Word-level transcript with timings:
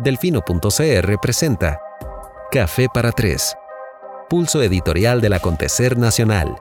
Delfino.cr 0.00 1.18
presenta 1.20 1.80
Café 2.52 2.86
para 2.94 3.10
Tres, 3.10 3.56
pulso 4.30 4.62
editorial 4.62 5.20
del 5.20 5.32
acontecer 5.32 5.98
nacional. 5.98 6.54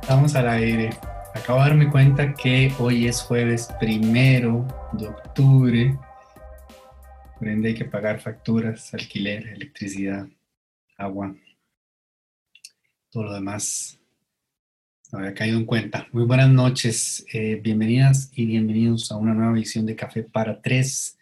Estamos 0.00 0.34
al 0.34 0.48
aire. 0.48 0.90
Acabo 1.34 1.58
de 1.58 1.68
darme 1.68 1.90
cuenta 1.90 2.32
que 2.32 2.72
hoy 2.78 3.06
es 3.06 3.20
jueves 3.20 3.68
primero 3.78 4.66
de 4.92 5.08
octubre. 5.08 5.98
Por 7.38 7.48
ende 7.48 7.68
hay 7.68 7.74
que 7.74 7.84
pagar 7.84 8.18
facturas, 8.18 8.94
alquiler, 8.94 9.48
electricidad, 9.48 10.26
agua, 10.96 11.36
todo 13.10 13.24
lo 13.24 13.34
demás. 13.34 14.00
No 15.12 15.18
había 15.18 15.34
caído 15.34 15.58
en 15.58 15.66
cuenta. 15.66 16.06
Muy 16.12 16.24
buenas 16.24 16.48
noches, 16.48 17.26
eh, 17.30 17.60
bienvenidas 17.62 18.30
y 18.34 18.46
bienvenidos 18.46 19.12
a 19.12 19.16
una 19.16 19.34
nueva 19.34 19.52
edición 19.52 19.84
de 19.84 19.96
Café 19.96 20.22
para 20.22 20.62
Tres 20.62 21.18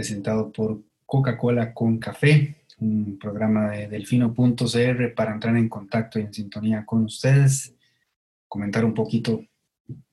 presentado 0.00 0.50
por 0.50 0.80
Coca-Cola 1.04 1.74
con 1.74 1.98
Café, 1.98 2.64
un 2.78 3.18
programa 3.18 3.72
de 3.72 3.86
delfino.cr 3.86 5.14
para 5.14 5.34
entrar 5.34 5.54
en 5.58 5.68
contacto 5.68 6.18
y 6.18 6.22
en 6.22 6.32
sintonía 6.32 6.86
con 6.86 7.04
ustedes, 7.04 7.74
comentar 8.48 8.82
un 8.86 8.94
poquito 8.94 9.44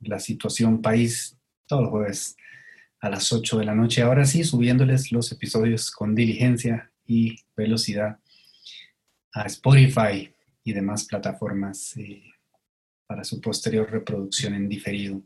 la 0.01 0.19
situación 0.19 0.81
país 0.81 1.37
todos 1.67 1.83
los 1.83 1.91
jueves 1.91 2.35
a 2.99 3.09
las 3.09 3.31
8 3.31 3.59
de 3.59 3.63
la 3.63 3.75
noche. 3.75 4.01
Ahora 4.01 4.25
sí, 4.25 4.43
subiéndoles 4.43 5.13
los 5.13 5.31
episodios 5.31 5.89
con 5.89 6.13
diligencia 6.13 6.91
y 7.05 7.37
velocidad 7.55 8.19
a 9.31 9.43
Spotify 9.43 10.29
y 10.65 10.73
demás 10.73 11.05
plataformas 11.05 11.95
eh, 11.95 12.23
para 13.05 13.23
su 13.23 13.39
posterior 13.39 13.89
reproducción 13.89 14.53
en 14.53 14.67
diferido. 14.67 15.21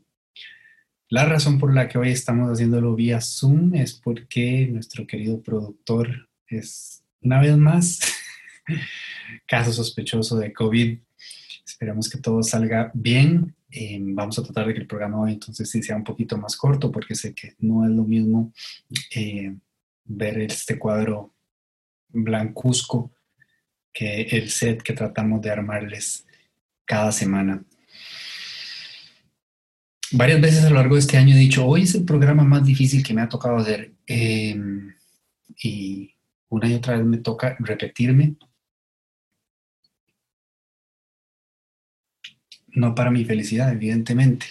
La 1.12 1.26
razón 1.26 1.58
por 1.58 1.74
la 1.74 1.88
que 1.88 1.98
hoy 1.98 2.08
estamos 2.08 2.50
haciéndolo 2.50 2.94
vía 2.94 3.20
Zoom 3.20 3.74
es 3.74 3.92
porque 3.92 4.66
nuestro 4.68 5.06
querido 5.06 5.42
productor 5.42 6.30
es, 6.46 7.04
una 7.20 7.38
vez 7.38 7.54
más, 7.58 8.00
caso 9.46 9.74
sospechoso 9.74 10.38
de 10.38 10.54
COVID. 10.54 10.98
Esperamos 11.66 12.08
que 12.08 12.16
todo 12.16 12.42
salga 12.42 12.90
bien. 12.94 13.54
Eh, 13.70 13.98
vamos 14.00 14.38
a 14.38 14.42
tratar 14.42 14.66
de 14.66 14.72
que 14.72 14.80
el 14.80 14.86
programa 14.86 15.20
hoy 15.20 15.32
entonces 15.32 15.68
sí 15.68 15.82
sea 15.82 15.96
un 15.96 16.04
poquito 16.04 16.38
más 16.38 16.56
corto 16.56 16.90
porque 16.90 17.14
sé 17.14 17.34
que 17.34 17.56
no 17.58 17.84
es 17.84 17.90
lo 17.90 18.04
mismo 18.04 18.50
eh, 19.14 19.54
ver 20.06 20.38
este 20.38 20.78
cuadro 20.78 21.34
blancuzco 22.08 23.12
que 23.92 24.22
el 24.22 24.48
set 24.48 24.82
que 24.82 24.94
tratamos 24.94 25.42
de 25.42 25.50
armarles 25.50 26.24
cada 26.86 27.12
semana. 27.12 27.62
Varias 30.14 30.42
veces 30.42 30.64
a 30.64 30.68
lo 30.68 30.76
largo 30.76 30.94
de 30.94 31.00
este 31.00 31.16
año 31.16 31.34
he 31.34 31.38
dicho, 31.38 31.66
hoy 31.66 31.82
es 31.82 31.94
el 31.94 32.04
programa 32.04 32.44
más 32.44 32.64
difícil 32.66 33.02
que 33.02 33.14
me 33.14 33.22
ha 33.22 33.28
tocado 33.30 33.56
hacer. 33.56 33.92
Em, 34.06 34.94
y 35.62 36.14
una 36.50 36.68
y 36.68 36.74
otra 36.74 36.96
vez 36.98 37.06
me 37.06 37.16
toca 37.18 37.56
repetirme. 37.58 38.36
No 42.68 42.94
para 42.94 43.10
mi 43.10 43.24
felicidad, 43.24 43.72
evidentemente. 43.72 44.46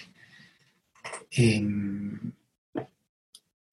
Em, 1.29 2.33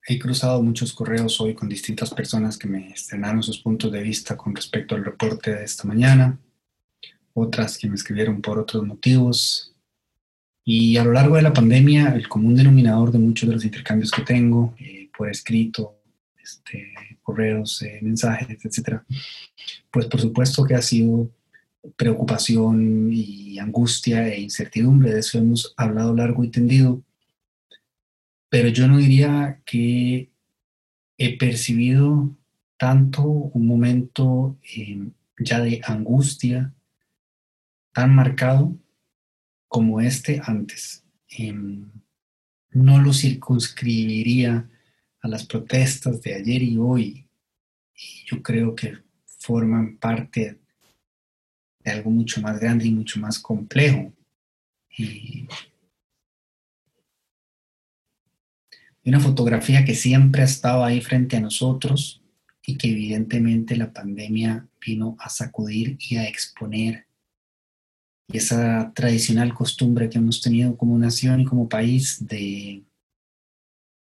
he 0.07 0.19
cruzado 0.19 0.63
muchos 0.63 0.93
correos 0.93 1.41
hoy 1.41 1.55
con 1.55 1.71
distintas 1.71 2.13
personas 2.13 2.59
que 2.59 2.69
me 2.69 2.91
estrenaron 2.91 3.43
sus 3.43 3.61
puntos 3.61 3.91
de 3.93 4.03
vista 4.03 4.37
con 4.37 4.55
respecto 4.55 4.95
al 4.95 5.05
reporte 5.07 5.55
de 5.55 5.65
esta 5.65 5.89
mañana. 5.89 6.39
Otras 7.33 7.79
que 7.79 7.89
me 7.89 7.95
escribieron 7.95 8.43
por 8.43 8.59
otros 8.59 8.85
motivos 8.85 9.75
y 10.71 10.99
a 10.99 11.05
lo 11.05 11.13
largo 11.13 11.37
de 11.37 11.41
la 11.41 11.55
pandemia, 11.55 12.15
el 12.15 12.29
común 12.29 12.55
denominador 12.55 13.11
de 13.11 13.19
muchos 13.19 13.49
de 13.49 13.55
los 13.55 13.65
intercambios 13.65 14.11
que 14.11 14.21
tengo, 14.21 14.75
eh, 14.79 15.09
por 15.17 15.31
escrito, 15.31 16.03
este, 16.37 16.93
correos, 17.23 17.81
eh, 17.81 17.99
mensajes, 18.03 18.63
etcétera, 18.63 19.03
pues 19.91 20.05
por 20.05 20.21
supuesto 20.21 20.67
que 20.67 20.75
ha 20.75 20.83
sido 20.83 21.31
preocupación 21.97 23.09
y 23.11 23.59
angustia 23.59 24.29
e 24.29 24.43
incertidumbre. 24.43 25.15
De 25.15 25.21
eso 25.21 25.39
hemos 25.39 25.73
hablado 25.75 26.15
largo 26.15 26.45
y 26.45 26.51
tendido. 26.51 27.03
Pero 28.51 28.69
yo 28.69 28.89
no 28.89 28.99
diría 28.99 29.63
que 29.65 30.29
he 31.17 31.39
percibido 31.39 32.37
tanto 32.77 33.23
un 33.23 33.67
momento 33.67 34.59
eh, 34.77 35.01
ya 35.39 35.61
de 35.61 35.81
angustia 35.87 36.75
tan 37.95 38.15
marcado 38.15 38.77
como 39.69 40.01
este 40.01 40.41
antes. 40.45 41.05
Em, 41.29 41.91
no 42.71 43.01
lo 43.01 43.13
circunscribiría 43.13 44.69
a 45.21 45.29
las 45.29 45.47
protestas 45.47 46.21
de 46.23 46.35
ayer 46.35 46.63
y 46.63 46.77
hoy. 46.79 47.29
Y 47.95 48.25
yo 48.27 48.43
creo 48.43 48.75
que 48.75 48.99
forman 49.25 49.97
parte 49.99 50.59
de 51.81 51.91
algo 51.91 52.11
mucho 52.11 52.41
más 52.41 52.59
grande 52.59 52.87
y 52.87 52.93
mucho 52.93 53.21
más 53.21 53.39
complejo. 53.39 54.13
Y 54.97 55.49
una 59.05 59.21
fotografía 59.21 59.85
que 59.85 59.95
siempre 59.95 60.43
ha 60.43 60.45
estado 60.45 60.85
ahí 60.85 61.01
frente 61.01 61.37
a 61.37 61.41
nosotros 61.41 62.23
y 62.67 62.77
que 62.77 62.91
evidentemente 62.91 63.77
la 63.77 63.93
pandemia 63.93 64.69
vino 64.85 65.17
a 65.19 65.31
sacudir 65.31 65.97
y 65.99 66.17
a 66.17 66.29
exponer 66.29 67.08
y 68.31 68.37
esa 68.37 68.93
tradicional 68.95 69.55
costumbre 69.55 70.11
que 70.11 70.19
hemos 70.19 70.43
tenido 70.43 70.77
como 70.77 70.99
nación 70.99 71.41
y 71.41 71.45
como 71.47 71.69
país 71.69 72.27
de 72.27 72.85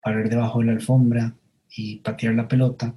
parar 0.03 0.29
debajo 0.29 0.61
de 0.61 0.67
la 0.67 0.73
alfombra 0.73 1.35
y 1.75 1.97
patear 1.97 2.35
la 2.35 2.47
pelota, 2.47 2.95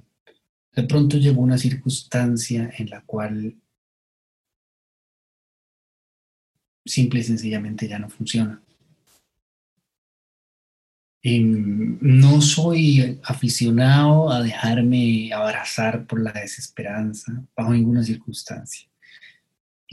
de 0.72 0.82
pronto 0.82 1.16
llegó 1.16 1.40
una 1.40 1.56
circunstancia 1.56 2.70
en 2.76 2.90
la 2.90 3.00
cual 3.02 3.56
simple 6.84 7.20
y 7.20 7.22
sencillamente 7.22 7.88
ya 7.88 7.98
no 7.98 8.10
funciona. 8.10 8.60
Em, 11.22 11.98
no 12.02 12.42
soy 12.42 13.18
aficionado 13.22 14.30
a 14.30 14.42
dejarme 14.42 15.32
abrazar 15.32 16.06
por 16.06 16.20
la 16.20 16.32
desesperanza 16.32 17.42
bajo 17.56 17.72
ninguna 17.72 18.02
circunstancia 18.02 18.90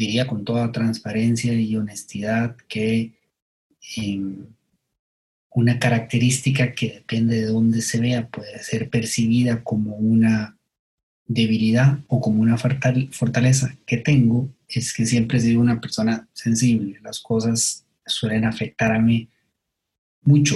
diría 0.01 0.25
con 0.25 0.43
toda 0.43 0.71
transparencia 0.71 1.53
y 1.53 1.75
honestidad 1.75 2.57
que 2.67 3.13
em, 3.97 4.47
una 5.51 5.77
característica 5.77 6.73
que 6.73 6.93
depende 6.93 7.41
de 7.41 7.45
dónde 7.45 7.81
se 7.83 7.99
vea 7.99 8.27
puede 8.27 8.63
ser 8.63 8.89
percibida 8.89 9.63
como 9.63 9.95
una 9.97 10.57
debilidad 11.27 11.99
o 12.07 12.19
como 12.19 12.41
una 12.41 12.57
fortaleza 12.57 13.77
que 13.85 13.97
tengo 13.97 14.49
es 14.67 14.91
que 14.91 15.05
siempre 15.05 15.37
he 15.37 15.41
sido 15.41 15.61
una 15.61 15.79
persona 15.79 16.27
sensible. 16.33 16.99
Las 17.03 17.19
cosas 17.19 17.85
suelen 18.05 18.45
afectar 18.45 18.91
a 18.91 18.99
mí 18.99 19.29
mucho, 20.23 20.55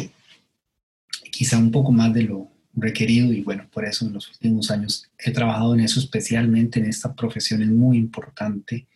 quizá 1.32 1.60
un 1.60 1.70
poco 1.70 1.92
más 1.92 2.12
de 2.16 2.24
lo 2.24 2.50
requerido 2.74 3.32
y 3.32 3.42
bueno, 3.42 3.68
por 3.72 3.86
eso 3.86 4.08
en 4.08 4.14
los 4.14 4.28
últimos 4.28 4.72
años 4.72 5.08
he 5.20 5.32
trabajado 5.32 5.76
en 5.76 5.82
eso, 5.82 6.00
especialmente 6.00 6.80
en 6.80 6.88
esta 6.88 7.14
profesión 7.14 7.62
es 7.62 7.70
muy 7.70 7.98
importante 7.98 8.88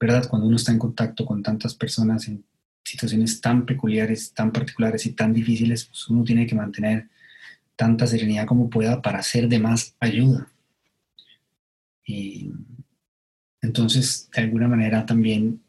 ¿verdad? 0.00 0.28
Cuando 0.28 0.46
uno 0.46 0.56
está 0.56 0.72
en 0.72 0.78
contacto 0.78 1.26
con 1.26 1.42
tantas 1.42 1.74
personas 1.74 2.28
en 2.28 2.44
situaciones 2.84 3.40
tan 3.40 3.66
peculiares, 3.66 4.32
tan 4.32 4.52
particulares 4.52 5.04
y 5.06 5.12
tan 5.12 5.32
difíciles, 5.32 5.86
pues 5.86 6.08
uno 6.08 6.24
tiene 6.24 6.46
que 6.46 6.54
mantener 6.54 7.08
tanta 7.76 8.06
serenidad 8.06 8.46
como 8.46 8.70
pueda 8.70 9.02
para 9.02 9.22
ser 9.22 9.48
de 9.48 9.58
más 9.58 9.94
ayuda. 10.00 10.50
Y 12.04 12.50
entonces, 13.60 14.30
de 14.34 14.42
alguna 14.42 14.68
manera 14.68 15.04
también 15.04 15.62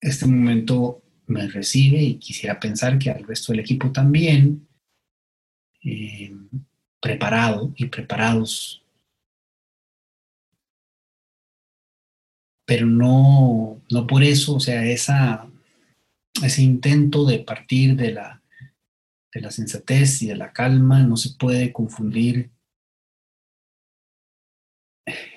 este 0.00 0.26
momento 0.26 1.02
me 1.26 1.46
recibe 1.48 2.02
y 2.02 2.16
quisiera 2.16 2.60
pensar 2.60 2.98
que 2.98 3.10
al 3.10 3.24
resto 3.24 3.52
del 3.52 3.60
equipo 3.60 3.90
también, 3.92 4.66
eh, 5.82 6.34
preparado 7.00 7.72
y 7.76 7.86
preparados 7.86 8.83
pero 12.66 12.86
no, 12.86 13.80
no 13.90 14.06
por 14.06 14.22
eso, 14.22 14.56
o 14.56 14.60
sea, 14.60 14.84
esa, 14.86 15.48
ese 16.42 16.62
intento 16.62 17.24
de 17.24 17.40
partir 17.40 17.96
de 17.96 18.12
la, 18.12 18.42
de 19.32 19.40
la 19.40 19.50
sensatez 19.50 20.22
y 20.22 20.28
de 20.28 20.36
la 20.36 20.52
calma 20.52 21.02
no 21.02 21.16
se 21.16 21.36
puede 21.36 21.72
confundir. 21.72 22.50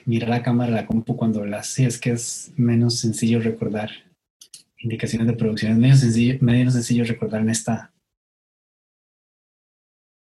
Mira 0.05 0.29
la 0.29 0.41
cámara 0.41 0.71
la 0.71 0.85
compu 0.85 1.17
cuando 1.17 1.41
hablas, 1.41 1.67
sí, 1.67 1.83
es 1.83 1.99
que 1.99 2.11
es 2.11 2.53
menos 2.55 2.99
sencillo 2.99 3.41
recordar 3.41 3.89
indicaciones 4.77 5.27
de 5.27 5.33
producción, 5.33 5.71
es 5.71 5.77
menos 5.77 5.99
sencillo, 5.99 6.39
sencillo 6.71 7.03
recordar 7.03 7.41
en 7.41 7.49
esta, 7.49 7.91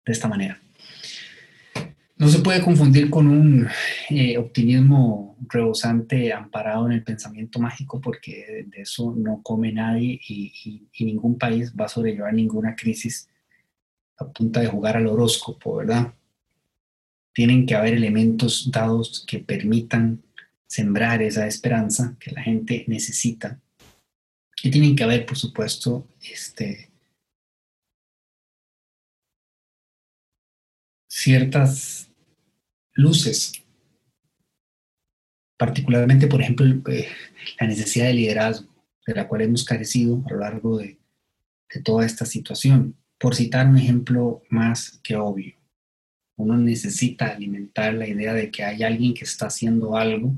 de 0.06 0.12
esta 0.12 0.28
manera. 0.28 0.65
No 2.18 2.30
se 2.30 2.40
puede 2.40 2.62
confundir 2.62 3.10
con 3.10 3.28
un 3.28 3.68
eh, 4.10 4.38
optimismo 4.38 5.38
rebosante 5.50 6.32
amparado 6.32 6.86
en 6.86 6.94
el 6.94 7.04
pensamiento 7.04 7.60
mágico 7.60 8.00
porque 8.00 8.66
de 8.68 8.82
eso 8.82 9.14
no 9.18 9.42
come 9.44 9.74
nadie 9.74 10.20
y, 10.28 10.88
ningún 11.00 11.38
país 11.38 11.74
va 11.80 11.86
a 11.86 11.90
sobrellevar 11.90 12.34
ninguna 12.34 12.76
crisis 12.76 13.28
a 14.18 14.32
punta 14.32 14.62
de 14.62 14.68
jugar 14.68 14.96
al 14.96 15.08
horóscopo, 15.08 15.76
¿verdad? 15.76 16.14
tienen 17.36 17.66
que 17.66 17.76
haber 17.76 17.94
elementos 17.94 18.72
dados 18.72 19.26
que 19.28 19.40
permitan 19.40 20.24
sembrar 20.68 21.22
esa 21.22 21.46
esperanza 21.46 22.16
que 22.18 22.32
la 22.32 22.42
gente 22.42 22.86
necesita. 22.88 23.60
Y 24.64 24.72
tienen 24.72 24.96
que 24.96 25.04
haber, 25.04 25.26
por 25.26 25.38
supuesto, 25.38 26.08
este, 26.22 26.92
ciertas 31.26 32.12
luces, 32.94 33.54
particularmente, 35.58 36.28
por 36.28 36.40
ejemplo, 36.40 36.68
eh, 36.92 37.08
la 37.60 37.66
necesidad 37.66 38.06
de 38.06 38.14
liderazgo, 38.14 38.70
de 39.08 39.16
la 39.16 39.28
cual 39.28 39.42
hemos 39.42 39.66
carecido 39.66 40.24
a 40.28 40.34
lo 40.34 40.40
largo 40.40 40.78
de, 40.78 41.00
toda 41.84 42.06
esta 42.06 42.26
situación. 42.26 42.96
Por 43.18 43.34
citar 43.34 43.68
un 43.68 43.78
ejemplo 43.78 44.44
más 44.50 45.00
que 45.04 45.16
obvio, 45.16 45.56
uno 46.38 46.58
necesita 46.58 47.26
alimentar 47.26 47.96
la 47.96 48.08
idea 48.08 48.34
de 48.34 48.52
que 48.52 48.64
hay 48.64 48.84
alguien 48.84 49.16
que 49.16 49.24
está 49.24 49.48
haciendo 49.48 49.98
algo, 49.98 50.36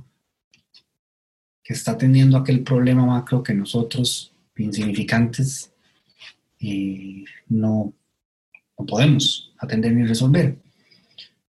que 1.63 1.73
está 1.73 1.91
atendiendo 1.91 2.37
aquel 2.37 2.63
problema 2.63 3.05
macro 3.05 3.43
que 3.43 3.53
nosotros, 3.53 4.33
insignificantes, 4.55 5.73
eh, 6.61 7.25
no, 7.49 7.93
no 8.79 8.85
podemos 8.85 9.53
atender 9.59 9.91
ni 9.91 10.05
resolver. 10.05 10.57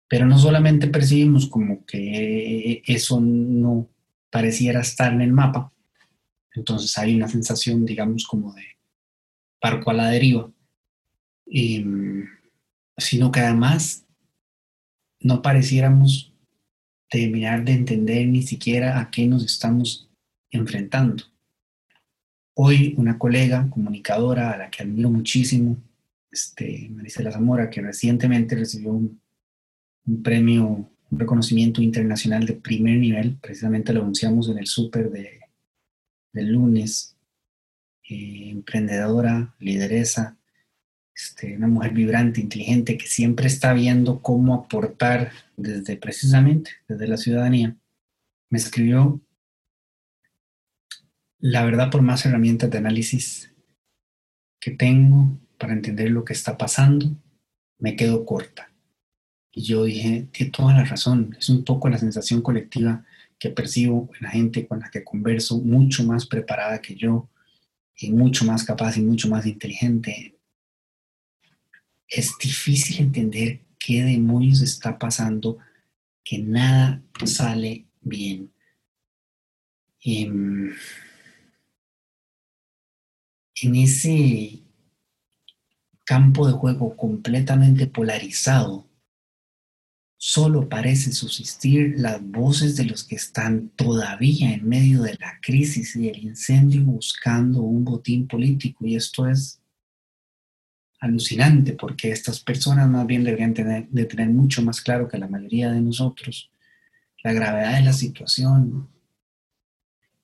Pero 0.08 0.26
no 0.26 0.38
solamente 0.38 0.88
percibimos 0.88 1.46
como 1.48 1.84
que 1.84 2.82
eso 2.86 3.20
no 3.20 3.88
pareciera 4.30 4.80
estar 4.80 5.12
en 5.12 5.20
el 5.20 5.32
mapa, 5.32 5.72
entonces 6.58 6.96
hay 6.98 7.14
una 7.14 7.28
sensación, 7.28 7.84
digamos, 7.84 8.26
como 8.26 8.52
de 8.54 8.64
parco 9.60 9.90
a 9.90 9.94
la 9.94 10.10
deriva, 10.10 10.50
em, 11.46 12.26
sino 12.96 13.30
que 13.30 13.40
además 13.40 14.04
no 15.20 15.42
pareciéramos 15.42 16.32
terminar 17.08 17.64
de 17.64 17.72
entender 17.72 18.26
ni 18.26 18.42
siquiera 18.42 19.00
a 19.00 19.10
qué 19.10 19.26
nos 19.26 19.44
estamos 19.44 20.10
enfrentando. 20.50 21.24
Hoy 22.54 22.94
una 22.96 23.18
colega 23.18 23.68
comunicadora 23.70 24.52
a 24.52 24.58
la 24.58 24.70
que 24.70 24.82
admiro 24.82 25.10
muchísimo, 25.10 25.76
este, 26.30 26.88
Marisela 26.90 27.32
Zamora, 27.32 27.70
que 27.70 27.80
recientemente 27.80 28.56
recibió 28.56 28.92
un, 28.92 29.20
premio, 30.16 30.88
un 31.10 31.18
reconocimiento 31.18 31.82
internacional 31.82 32.46
de 32.46 32.54
primer 32.54 32.98
nivel, 32.98 33.36
precisamente 33.40 33.92
lo 33.92 34.02
anunciamos 34.02 34.48
en 34.48 34.58
el 34.58 34.66
súper 34.66 35.10
de, 35.10 35.40
lunes, 36.32 37.16
eh, 38.08 38.50
emprendedora, 38.50 39.54
lideresa, 39.58 40.38
este, 41.14 41.56
una 41.56 41.66
mujer 41.66 41.92
vibrante, 41.92 42.40
inteligente, 42.40 42.96
que 42.96 43.06
siempre 43.06 43.48
está 43.48 43.72
viendo 43.72 44.22
cómo 44.22 44.54
aportar 44.54 45.32
desde 45.56 45.96
precisamente, 45.96 46.70
desde 46.86 47.08
la 47.08 47.16
ciudadanía, 47.16 47.76
me 48.50 48.58
escribió, 48.58 49.20
la 51.40 51.64
verdad, 51.64 51.90
por 51.90 52.02
más 52.02 52.24
herramientas 52.24 52.70
de 52.70 52.78
análisis 52.78 53.52
que 54.60 54.70
tengo 54.70 55.38
para 55.58 55.72
entender 55.72 56.10
lo 56.10 56.24
que 56.24 56.32
está 56.32 56.56
pasando, 56.56 57.10
me 57.78 57.96
quedo 57.96 58.24
corta. 58.24 58.67
Y 59.52 59.62
yo 59.62 59.84
dije, 59.84 60.28
tiene 60.32 60.52
toda 60.52 60.74
la 60.74 60.84
razón, 60.84 61.36
es 61.38 61.48
un 61.48 61.64
poco 61.64 61.88
la 61.88 61.98
sensación 61.98 62.42
colectiva 62.42 63.04
que 63.38 63.50
percibo 63.50 64.10
en 64.18 64.24
la 64.24 64.30
gente 64.30 64.66
con 64.66 64.80
la 64.80 64.90
que 64.90 65.04
converso, 65.04 65.58
mucho 65.58 66.04
más 66.04 66.26
preparada 66.26 66.80
que 66.80 66.94
yo, 66.94 67.28
y 67.96 68.12
mucho 68.12 68.44
más 68.44 68.64
capaz 68.64 68.96
y 68.96 69.02
mucho 69.02 69.28
más 69.28 69.44
inteligente 69.46 70.38
es 72.08 72.32
difícil 72.40 73.00
entender 73.00 73.60
qué 73.78 74.02
demonios 74.02 74.62
está 74.62 74.98
pasando, 74.98 75.58
que 76.24 76.38
nada 76.38 77.02
sale 77.24 77.86
bien. 78.00 78.50
en 80.00 80.74
ese 83.74 84.62
campo 86.04 86.46
de 86.46 86.54
juego 86.54 86.96
completamente 86.96 87.86
polarizado, 87.86 88.87
solo 90.18 90.68
parecen 90.68 91.12
subsistir 91.12 91.94
las 91.96 92.22
voces 92.22 92.76
de 92.76 92.84
los 92.84 93.04
que 93.04 93.16
están 93.16 93.70
todavía 93.70 94.52
en 94.52 94.68
medio 94.68 95.02
de 95.02 95.14
la 95.14 95.38
crisis 95.40 95.96
y 95.96 96.08
el 96.08 96.18
incendio 96.18 96.82
buscando 96.82 97.62
un 97.62 97.84
botín 97.84 98.26
político. 98.26 98.84
Y 98.84 98.96
esto 98.96 99.26
es 99.26 99.60
alucinante 101.00 101.72
porque 101.72 102.10
estas 102.10 102.40
personas 102.40 102.90
más 102.90 103.06
bien 103.06 103.24
deberían 103.24 103.54
de 103.54 104.04
tener 104.04 104.28
mucho 104.28 104.60
más 104.62 104.80
claro 104.80 105.08
que 105.08 105.18
la 105.18 105.28
mayoría 105.28 105.70
de 105.70 105.80
nosotros 105.80 106.50
la 107.22 107.32
gravedad 107.32 107.76
de 107.76 107.84
la 107.84 107.92
situación. 107.92 108.88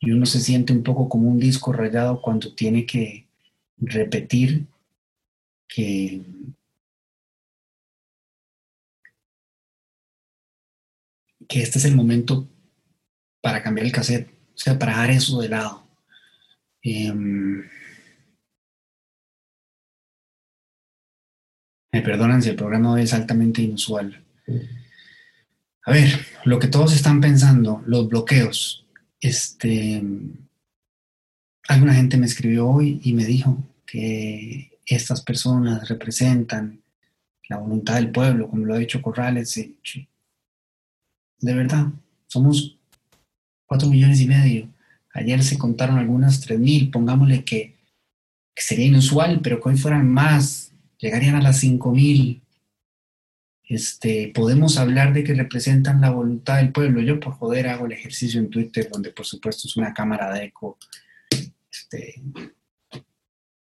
Y 0.00 0.10
uno 0.10 0.26
se 0.26 0.40
siente 0.40 0.72
un 0.72 0.82
poco 0.82 1.08
como 1.08 1.28
un 1.28 1.38
disco 1.38 1.72
rayado 1.72 2.20
cuando 2.20 2.54
tiene 2.54 2.84
que 2.84 3.26
repetir 3.78 4.66
que 5.66 6.22
que 11.48 11.62
este 11.62 11.78
es 11.78 11.84
el 11.84 11.96
momento 11.96 12.48
para 13.40 13.62
cambiar 13.62 13.86
el 13.86 13.92
cassette, 13.92 14.28
o 14.28 14.58
sea, 14.58 14.78
para 14.78 14.96
dar 14.96 15.10
eso 15.10 15.40
de 15.40 15.48
lado. 15.48 15.86
Em, 16.82 17.64
Me 21.94 22.02
perdonan 22.02 22.42
si 22.42 22.48
el 22.48 22.56
programa 22.56 23.00
es 23.00 23.14
altamente 23.14 23.62
inusual. 23.62 24.20
A 25.84 25.92
ver, 25.92 26.26
lo 26.44 26.58
que 26.58 26.66
todos 26.66 26.92
están 26.92 27.20
pensando, 27.20 27.84
los 27.86 28.08
bloqueos. 28.08 28.84
Este, 29.20 30.02
alguna 31.68 31.94
gente 31.94 32.16
me 32.16 32.26
escribió 32.26 32.66
hoy 32.66 33.00
y 33.04 33.12
me 33.12 33.24
dijo 33.24 33.62
que 33.86 34.76
estas 34.84 35.22
personas 35.22 35.88
representan 35.88 36.82
la 37.48 37.58
voluntad 37.58 37.94
del 37.94 38.10
pueblo, 38.10 38.50
como 38.50 38.64
lo 38.64 38.74
ha 38.74 38.78
dicho 38.78 39.00
Corrales. 39.00 39.56
De 41.40 41.54
verdad, 41.54 41.88
somos 42.26 42.78
cuatro 43.66 43.88
millones 43.88 44.20
y 44.20 44.26
medio. 44.26 44.68
Ayer 45.12 45.42
se 45.42 45.58
contaron 45.58 45.98
algunas 45.98 46.40
tres 46.40 46.58
mil, 46.58 46.90
pongámosle 46.90 47.44
que, 47.44 47.74
sería 48.56 48.86
inusual, 48.86 49.40
pero 49.42 49.60
que 49.60 49.68
hoy 49.68 49.76
fueran 49.76 50.08
más, 50.08 50.72
llegarían 50.98 51.34
a 51.34 51.42
las 51.42 51.62
5.000. 51.62 52.40
Este, 53.64 54.30
podemos 54.34 54.78
hablar 54.78 55.12
de 55.12 55.24
que 55.24 55.34
representan 55.34 56.00
la 56.00 56.10
voluntad 56.10 56.58
del 56.58 56.70
pueblo. 56.70 57.00
Yo 57.00 57.18
por 57.18 57.32
joder 57.32 57.68
hago 57.68 57.86
el 57.86 57.92
ejercicio 57.92 58.40
en 58.40 58.50
Twitter, 58.50 58.88
donde 58.92 59.10
por 59.10 59.26
supuesto 59.26 59.66
es 59.66 59.76
una 59.76 59.92
cámara 59.92 60.32
de 60.32 60.44
eco 60.44 60.78
este, 61.70 62.22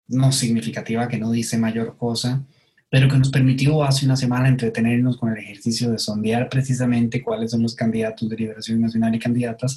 no 0.09 0.33
significativa, 0.33 1.09
que 1.09 1.19
no 1.19 1.31
dice 1.31 1.59
mayor 1.59 1.97
cosa, 1.97 2.45
pero 2.89 3.09
que 3.09 3.19
nos 3.19 3.31
permitió 3.31 3.83
hace 3.83 4.07
una 4.07 4.17
semana 4.17 4.49
entretenernos 4.49 5.17
con 5.17 5.33
el 5.33 5.39
ejercicio 5.39 5.91
de 5.91 5.99
sondear 5.99 6.49
precisamente 6.49 7.23
cuáles 7.23 7.51
son 7.51 7.63
los 7.63 7.75
candidatos 7.75 8.29
de 8.29 8.37
Liberación 8.37 8.81
Nacional 8.81 9.15
y 9.15 9.19
candidatas 9.19 9.77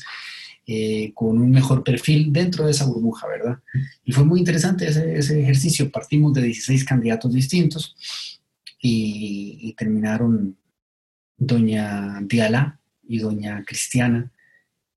eh, 0.72 1.14
con 1.16 1.40
un 1.40 1.50
mejor 1.50 1.84
perfil 1.84 2.32
dentro 2.32 2.66
de 2.66 2.72
esa 2.72 2.86
burbuja, 2.86 3.28
¿verdad? 3.28 3.58
Y 4.04 4.12
fue 4.12 4.24
muy 4.24 4.40
interesante 4.40 4.88
ese, 4.88 5.42
ejercicio. 5.42 5.90
Partimos 5.90 6.34
de 6.34 6.44
16 6.44 6.86
candidatos 6.86 7.34
distintos 7.34 7.96
y, 8.80 9.74
terminaron 9.76 10.56
doña 11.38 12.20
Diala 12.22 12.80
y 13.08 13.18
doña 13.18 13.64
Cristiana 13.66 14.32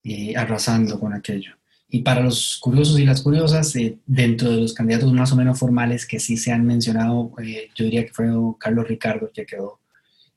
eh, 0.05 0.35
arrasando 0.37 1.01
con 1.01 1.15
aquello. 1.15 1.57
Y 1.95 2.01
para 2.01 2.23
los 2.23 2.57
curiosos 2.59 2.99
y 2.99 3.05
las 3.05 3.21
curiosas, 3.21 3.77
eh, 3.77 3.99
dentro 4.07 4.51
de 4.51 4.63
los 4.63 4.73
candidatos 4.73 5.13
más 5.13 5.31
o 5.31 5.37
menos 5.37 5.59
formales 5.59 6.07
que 6.07 6.19
sí 6.19 6.39
se 6.39 6.51
han 6.51 6.65
mencionado, 6.65 7.35
yo 7.75 7.85
diría 7.85 8.07
que 8.07 8.15
fue 8.15 8.29
Carlos 8.59 8.89
Ricardo 8.89 9.31
que 9.31 9.45
quedó 9.45 9.79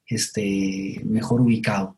este, 0.05 1.01
mejor 1.05 1.39
ubicado. 1.39 1.97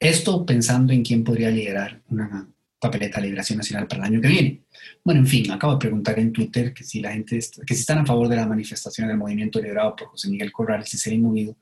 Esto 0.00 0.44
pensando 0.44 0.92
en 0.92 1.04
quién 1.04 1.22
podría 1.22 1.48
liderar 1.48 2.02
una 2.08 2.48
papeleta 2.80 3.20
de 3.20 3.26
liberación 3.26 3.58
nacional 3.58 3.86
para 3.86 4.00
el 4.00 4.12
año 4.12 4.20
que 4.20 4.26
viene. 4.26 4.62
Bueno, 5.04 5.20
en 5.20 5.28
fin, 5.28 5.48
acabo 5.52 5.74
de 5.74 5.78
preguntar 5.78 6.18
en 6.18 6.32
Twitter 6.32 6.74
que 6.74 6.82
si 6.82 7.00
la 7.00 7.12
gente, 7.12 7.38
que 7.38 7.74
si 7.74 7.80
están 7.82 7.98
a 7.98 8.06
favor 8.06 8.26
de 8.26 8.34
la 8.34 8.48
manifestación 8.48 9.06
del 9.06 9.16
movimiento 9.16 9.60
liderado 9.60 9.94
por 9.94 10.08
José 10.08 10.28
Miguel 10.28 10.50
Corrales 10.50 10.92
y 10.92 10.98
ser 10.98 11.12
inmovido. 11.12 11.56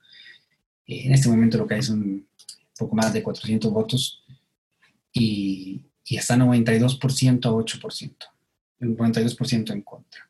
Eh, 0.87 1.03
en 1.05 1.13
este 1.13 1.29
momento 1.29 1.59
lo 1.59 1.67
que 1.67 1.75
hay 1.75 1.83
son 1.83 2.27
poco 2.79 2.97
más 2.97 3.13
de 3.13 3.23
400 3.23 3.71
votos 3.71 4.20
y, 5.13 5.83
y 6.05 6.17
está 6.17 6.37
92% 6.37 7.47
a 7.47 7.51
8%, 7.51 8.17
un 8.81 8.97
92% 8.97 9.73
en 9.73 9.83
contra. 9.83 10.29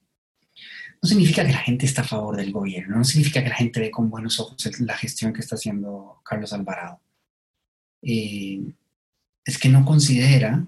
No 1.02 1.08
significa 1.08 1.46
que 1.46 1.52
la 1.52 1.58
gente 1.58 1.86
está 1.86 2.02
a 2.02 2.04
favor 2.04 2.36
del 2.36 2.52
gobierno, 2.52 2.98
no 2.98 3.04
significa 3.04 3.42
que 3.42 3.48
la 3.48 3.56
gente 3.56 3.80
ve 3.80 3.90
con 3.90 4.10
buenos 4.10 4.38
ojos 4.38 4.68
la 4.80 4.96
gestión 4.96 5.32
que 5.32 5.40
está 5.40 5.54
haciendo 5.54 6.20
Carlos 6.24 6.52
Alvarado 6.52 7.00
eh, 8.02 8.74
es 9.44 9.58
que 9.58 9.68
no 9.68 9.84
considera 9.84 10.66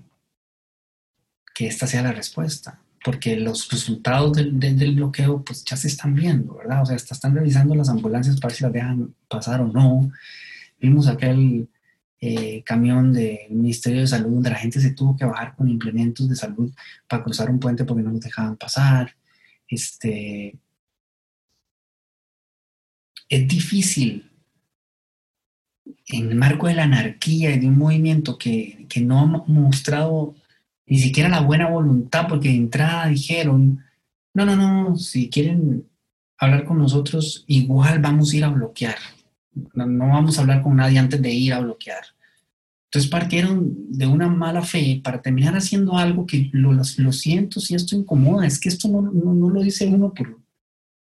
que 1.54 1.66
esta 1.66 1.86
sea 1.86 2.02
la 2.02 2.12
respuesta, 2.12 2.80
porque 3.04 3.36
los 3.36 3.70
resultados 3.70 4.32
del, 4.32 4.58
del, 4.58 4.94
bloqueo 4.94 5.42
pues 5.44 5.64
ya 5.64 5.76
se 5.76 5.88
están 5.88 6.14
viendo, 6.14 6.54
¿verdad? 6.56 6.82
O 6.82 6.86
sea, 6.86 6.96
están 6.96 7.34
revisando 7.34 7.74
las 7.74 7.88
ambulancias 7.88 8.40
para 8.40 8.48
ver 8.52 8.56
si 8.56 8.64
las 8.64 8.72
dejan 8.72 9.14
pasar 9.28 9.60
o 9.60 9.66
no. 9.66 10.10
Vimos 10.80 11.08
aquel 11.08 11.68
eh, 12.24 12.62
camión 12.62 13.12
del 13.12 13.50
Ministerio 13.50 14.02
de 14.02 14.06
Salud 14.06 14.34
donde 14.34 14.50
la 14.50 14.56
gente 14.56 14.80
se 14.80 14.92
tuvo 14.92 15.16
que 15.16 15.24
bajar 15.24 15.56
con 15.56 15.68
implementos 15.68 16.28
de 16.28 16.36
salud 16.36 16.72
para 17.08 17.24
cruzar 17.24 17.50
un 17.50 17.58
puente 17.58 17.84
porque 17.84 18.04
no 18.04 18.10
los 18.10 18.20
dejaban 18.20 18.56
pasar. 18.56 19.16
Este, 19.66 20.56
es 23.28 23.48
difícil 23.48 24.30
en 26.06 26.30
el 26.30 26.36
marco 26.36 26.68
de 26.68 26.74
la 26.74 26.84
anarquía 26.84 27.50
y 27.56 27.58
de 27.58 27.66
un 27.66 27.76
movimiento 27.76 28.38
que, 28.38 28.86
que 28.88 29.00
no 29.00 29.18
ha 29.18 29.26
mostrado 29.26 30.36
ni 30.86 31.00
siquiera 31.00 31.28
la 31.28 31.40
buena 31.40 31.68
voluntad, 31.70 32.28
porque 32.28 32.50
de 32.50 32.56
entrada 32.56 33.08
dijeron, 33.08 33.84
no, 34.32 34.46
no, 34.46 34.54
no, 34.54 34.96
si 34.96 35.28
quieren 35.28 35.88
hablar 36.38 36.64
con 36.64 36.78
nosotros, 36.78 37.42
igual 37.48 37.98
vamos 37.98 38.32
a 38.32 38.36
ir 38.36 38.44
a 38.44 38.48
bloquear. 38.48 38.96
No, 39.54 40.08
vamos 40.08 40.38
a 40.38 40.42
hablar 40.42 40.62
con 40.62 40.76
nadie 40.76 40.98
antes 40.98 41.20
de 41.20 41.30
ir 41.30 41.52
a 41.52 41.60
bloquear. 41.60 42.02
Entonces 42.86 43.10
partieron 43.10 43.74
de 43.88 44.06
una 44.06 44.28
mala 44.28 44.62
fe 44.62 45.00
para 45.02 45.22
terminar 45.22 45.56
haciendo 45.56 45.96
algo 45.96 46.26
que 46.26 46.50
lo, 46.52 46.72
lo 46.72 47.12
siento 47.12 47.60
si 47.60 47.74
esto 47.74 47.96
incomoda. 47.96 48.46
Es 48.46 48.60
que 48.60 48.68
esto 48.68 48.88
no, 48.88 49.02
no, 49.02 49.50
lo 49.50 49.62
dice 49.62 49.86
uno 49.86 50.12
por, 50.12 50.38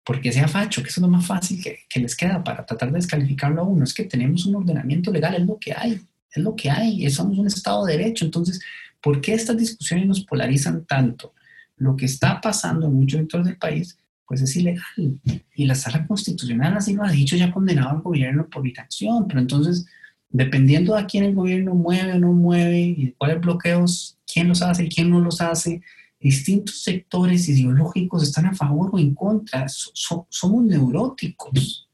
porque 0.04 0.32
sea 0.32 0.48
facho, 0.48 0.82
que 0.82 0.90
eso 0.90 1.00
es 1.00 1.04
lo 1.04 1.08
más 1.08 1.26
fácil 1.26 1.62
que, 1.64 1.80
que, 1.90 2.00
les 2.00 2.16
queda 2.16 2.44
para 2.44 2.66
tratar 2.66 2.92
de 2.92 2.98
descalificarlo 2.98 3.62
a 3.62 3.66
uno. 3.66 3.84
Es 3.84 3.94
que 3.94 4.04
tenemos 4.04 4.46
un 4.46 4.56
ordenamiento 4.56 5.12
legal, 5.12 5.36
es 5.36 5.46
lo 5.46 5.58
que 5.58 5.74
hay, 5.74 6.02
es 6.32 6.44
lo 6.44 6.56
que 6.56 6.70
hay, 6.70 7.10
somos 7.10 7.38
un 7.38 7.48
Estado 7.48 7.86
de 7.86 7.98
Derecho. 7.98 8.26
Entonces, 8.26 8.60
¿Por 9.02 9.22
qué 9.22 9.34
estas 9.34 9.58
discusiones 9.58 10.08
nos 10.08 10.26
polarizan 10.26 10.86
tanto? 10.86 11.34
Lo 11.78 11.96
que 11.96 12.06
está 12.06 12.42
pasando 12.42 12.88
en 12.88 12.94
muchos 12.94 13.20
sectores 13.20 13.48
del 13.48 13.58
país, 13.58 13.98
pues 14.30 14.42
es 14.42 14.56
ilegal. 14.56 15.20
Y 15.56 15.66
la 15.66 15.74
sala 15.74 16.06
constitucional 16.06 16.78
así 16.78 16.94
lo 16.94 17.04
ha 17.04 17.12
dicho, 17.12 17.36
ya 17.36 17.46
ha 17.46 17.52
condenado 17.52 17.90
al 17.90 18.02
gobierno 18.02 18.48
por 18.48 18.66
inacción. 18.66 19.28
Pero 19.28 19.40
entonces, 19.40 19.88
dependiendo 20.30 20.96
a 20.96 21.08
quién 21.08 21.24
el 21.24 21.34
gobierno 21.34 21.74
mueve 21.74 22.14
o 22.14 22.20
no 22.20 22.32
mueve 22.32 22.80
y 22.80 23.16
cuáles 23.18 23.42
bloqueos, 23.42 24.20
quién 24.32 24.48
los 24.48 24.62
hace 24.62 24.86
y 24.86 24.90
quién 24.90 25.10
no 25.10 25.20
los 25.20 25.42
hace, 25.42 25.82
distintos 26.20 26.84
sectores 26.84 27.50
ideológicos 27.50 28.22
están 28.22 28.46
a 28.46 28.54
favor 28.54 28.92
o 28.94 29.00
en 29.00 29.16
contra. 29.16 29.66
somos 29.68 30.64
neuróticos. 30.64 31.90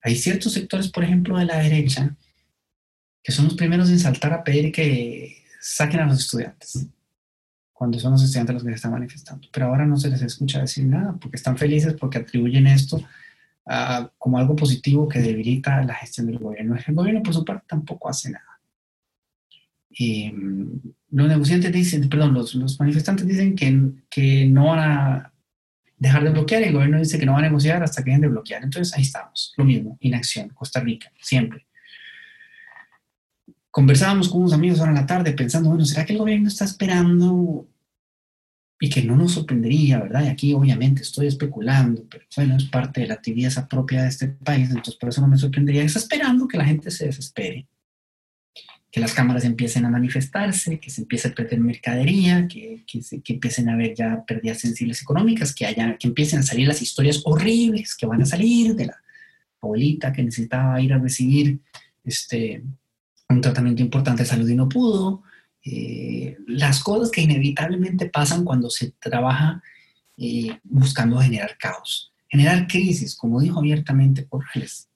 Hay 0.00 0.14
ciertos 0.14 0.52
sectores, 0.52 0.88
por 0.92 1.02
ejemplo, 1.02 1.36
de 1.36 1.46
la 1.46 1.58
derecha, 1.58 2.16
que 3.20 3.32
son 3.32 3.46
los 3.46 3.54
primeros 3.54 3.90
en 3.90 3.98
saltar 3.98 4.32
a 4.32 4.44
pedir 4.44 4.70
que 4.70 5.42
saquen 5.60 6.00
a 6.00 6.06
los 6.06 6.20
estudiantes, 6.20 6.86
cuando 7.82 7.98
son 7.98 8.12
los 8.12 8.22
estudiantes 8.22 8.54
los 8.54 8.62
que 8.62 8.68
se 8.68 8.76
están 8.76 8.92
manifestando. 8.92 9.48
Pero 9.52 9.66
ahora 9.66 9.84
no 9.84 9.96
se 9.96 10.08
les 10.08 10.22
escucha 10.22 10.60
decir 10.60 10.86
nada, 10.86 11.16
porque 11.20 11.34
están 11.34 11.58
felices 11.58 11.96
porque 11.98 12.18
atribuyen 12.18 12.68
esto 12.68 13.02
como 14.18 14.38
algo 14.38 14.54
positivo 14.54 15.08
que 15.08 15.18
debilita 15.18 15.82
la 15.82 15.94
gestión 15.94 16.28
del 16.28 16.38
gobierno. 16.38 16.76
El 16.76 16.94
gobierno, 16.94 17.24
por 17.24 17.34
su 17.34 17.44
parte, 17.44 17.64
tampoco 17.66 18.08
hace 18.08 18.30
nada. 18.30 18.60
Y, 19.90 20.30
mm, 20.30 20.80
los 21.10 21.26
negociantes 21.26 21.72
dicen, 21.72 22.08
perdón, 22.08 22.34
los, 22.34 22.54
los 22.54 22.78
manifestantes 22.78 23.26
dicen 23.26 23.56
que, 23.56 23.90
que 24.08 24.46
no 24.46 24.66
van 24.66 24.78
a 24.78 25.32
dejar 25.98 26.22
de 26.22 26.30
bloquear 26.30 26.62
y 26.62 26.66
el 26.66 26.74
gobierno 26.74 27.00
dice 27.00 27.18
que 27.18 27.26
no 27.26 27.32
va 27.32 27.40
a 27.40 27.42
negociar 27.42 27.82
hasta 27.82 28.04
que 28.04 28.10
dejen 28.10 28.20
de 28.20 28.28
bloquear. 28.28 28.62
Entonces 28.62 28.94
ahí 28.94 29.02
estamos, 29.02 29.54
lo 29.56 29.64
mismo, 29.64 29.96
inacción, 29.98 30.50
Costa 30.50 30.78
Rica, 30.78 31.10
siempre 31.20 31.66
conversábamos 33.72 34.28
con 34.28 34.42
unos 34.42 34.52
amigos 34.52 34.78
ahora 34.78 34.92
en 34.92 34.98
la 34.98 35.06
tarde 35.06 35.32
pensando, 35.32 35.70
bueno, 35.70 35.84
¿será 35.86 36.04
que 36.04 36.12
el 36.12 36.18
gobierno 36.18 36.46
está 36.46 36.66
esperando 36.66 37.66
y 38.82 38.90
que 38.90 39.04
no 39.04 39.14
nos 39.16 39.34
sorprendería, 39.34 40.00
verdad? 40.00 40.24
Y 40.24 40.26
aquí 40.26 40.52
obviamente 40.54 41.02
estoy 41.02 41.28
especulando, 41.28 42.04
pero 42.10 42.24
bueno, 42.34 42.56
es 42.56 42.64
parte 42.64 43.02
de 43.02 43.06
la 43.06 43.14
actividad 43.14 43.68
propia 43.68 44.02
de 44.02 44.08
este 44.08 44.26
país, 44.26 44.70
entonces 44.70 44.96
por 44.96 45.08
eso 45.08 45.20
no 45.20 45.28
me 45.28 45.38
sorprendería. 45.38 45.84
Está 45.84 46.00
esperando 46.00 46.48
que 46.48 46.58
la 46.58 46.64
gente 46.64 46.90
se 46.90 47.06
desespere, 47.06 47.68
que 48.90 48.98
las 48.98 49.14
cámaras 49.14 49.44
empiecen 49.44 49.84
a 49.84 49.88
manifestarse, 49.88 50.80
que 50.80 50.90
se 50.90 51.02
empiece 51.02 51.28
a 51.28 51.32
perder 51.32 51.60
mercadería, 51.60 52.48
que, 52.48 52.82
que, 52.84 53.00
que 53.22 53.32
empiecen 53.34 53.68
a 53.68 53.74
haber 53.74 53.94
ya 53.94 54.24
pérdidas 54.26 54.58
sensibles 54.58 55.00
económicas, 55.00 55.54
que, 55.54 55.64
haya, 55.64 55.96
que 55.96 56.08
empiecen 56.08 56.40
a 56.40 56.42
salir 56.42 56.66
las 56.66 56.82
historias 56.82 57.22
horribles 57.24 57.94
que 57.94 58.06
van 58.06 58.22
a 58.22 58.26
salir 58.26 58.74
de 58.74 58.86
la 58.86 58.96
abuelita 59.60 60.12
que 60.12 60.24
necesitaba 60.24 60.80
ir 60.80 60.92
a 60.92 60.98
recibir 60.98 61.60
este, 62.02 62.64
un 63.28 63.40
tratamiento 63.40 63.80
importante 63.80 64.24
de 64.24 64.28
salud 64.28 64.48
y 64.48 64.56
no 64.56 64.68
pudo, 64.68 65.22
eh, 65.64 66.36
las 66.46 66.82
cosas 66.82 67.10
que 67.10 67.22
inevitablemente 67.22 68.06
pasan 68.06 68.44
cuando 68.44 68.68
se 68.68 68.92
trabaja 68.92 69.62
eh, 70.16 70.58
buscando 70.64 71.20
generar 71.20 71.56
caos, 71.58 72.12
generar 72.28 72.66
crisis, 72.66 73.16
como 73.16 73.40
dijo 73.40 73.58
abiertamente 73.58 74.26
Corrales. 74.26 74.88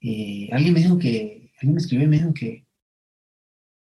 Eh, 0.00 0.48
alguien 0.52 0.74
me 0.74 0.80
dijo 0.80 0.98
que, 0.98 1.52
alguien 1.56 1.74
me 1.74 1.80
escribió 1.80 2.06
y 2.06 2.08
me 2.08 2.18
dijo 2.18 2.32
que, 2.32 2.64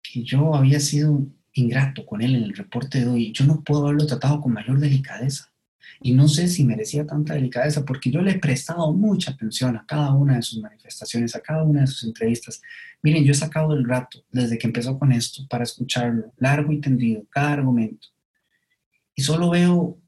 que 0.02 0.22
yo 0.22 0.54
había 0.54 0.78
sido 0.78 1.26
ingrato 1.52 2.06
con 2.06 2.22
él 2.22 2.36
en 2.36 2.44
el 2.44 2.56
reporte 2.56 3.00
de 3.00 3.08
hoy. 3.08 3.32
Yo 3.32 3.44
no 3.44 3.64
puedo 3.64 3.86
haberlo 3.86 4.06
tratado 4.06 4.40
con 4.40 4.52
mayor 4.52 4.78
delicadeza. 4.78 5.52
Y 6.00 6.12
no 6.12 6.28
sé 6.28 6.48
si 6.48 6.64
merecía 6.64 7.06
tanta 7.06 7.34
delicadeza 7.34 7.84
porque 7.84 8.10
yo 8.10 8.20
le 8.20 8.32
he 8.32 8.38
prestado 8.38 8.92
mucha 8.92 9.32
atención 9.32 9.76
a 9.76 9.86
cada 9.86 10.12
una 10.12 10.36
de 10.36 10.42
sus 10.42 10.60
manifestaciones, 10.60 11.34
a 11.34 11.40
cada 11.40 11.62
una 11.62 11.82
de 11.82 11.86
sus 11.86 12.04
entrevistas. 12.04 12.60
Miren, 13.02 13.24
yo 13.24 13.32
he 13.32 13.34
sacado 13.34 13.74
el 13.74 13.84
rato 13.84 14.24
desde 14.30 14.58
que 14.58 14.66
empezó 14.66 14.98
con 14.98 15.12
esto 15.12 15.46
para 15.48 15.64
escucharlo, 15.64 16.32
largo 16.36 16.72
y 16.72 16.80
tendido, 16.80 17.24
cada 17.30 17.52
argumento. 17.52 18.08
Y 19.14 19.22
solo 19.22 19.50
veo 19.50 19.98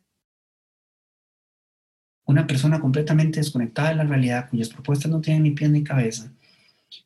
una 2.29 2.47
persona 2.47 2.79
completamente 2.79 3.41
desconectada 3.41 3.89
de 3.89 3.95
la 3.97 4.05
realidad, 4.05 4.51
cuyas 4.51 4.69
propuestas 4.69 5.11
no 5.11 5.21
tienen 5.21 5.45
ni 5.45 5.53
pie 5.53 5.69
ni 5.71 5.83
cabeza, 5.83 6.31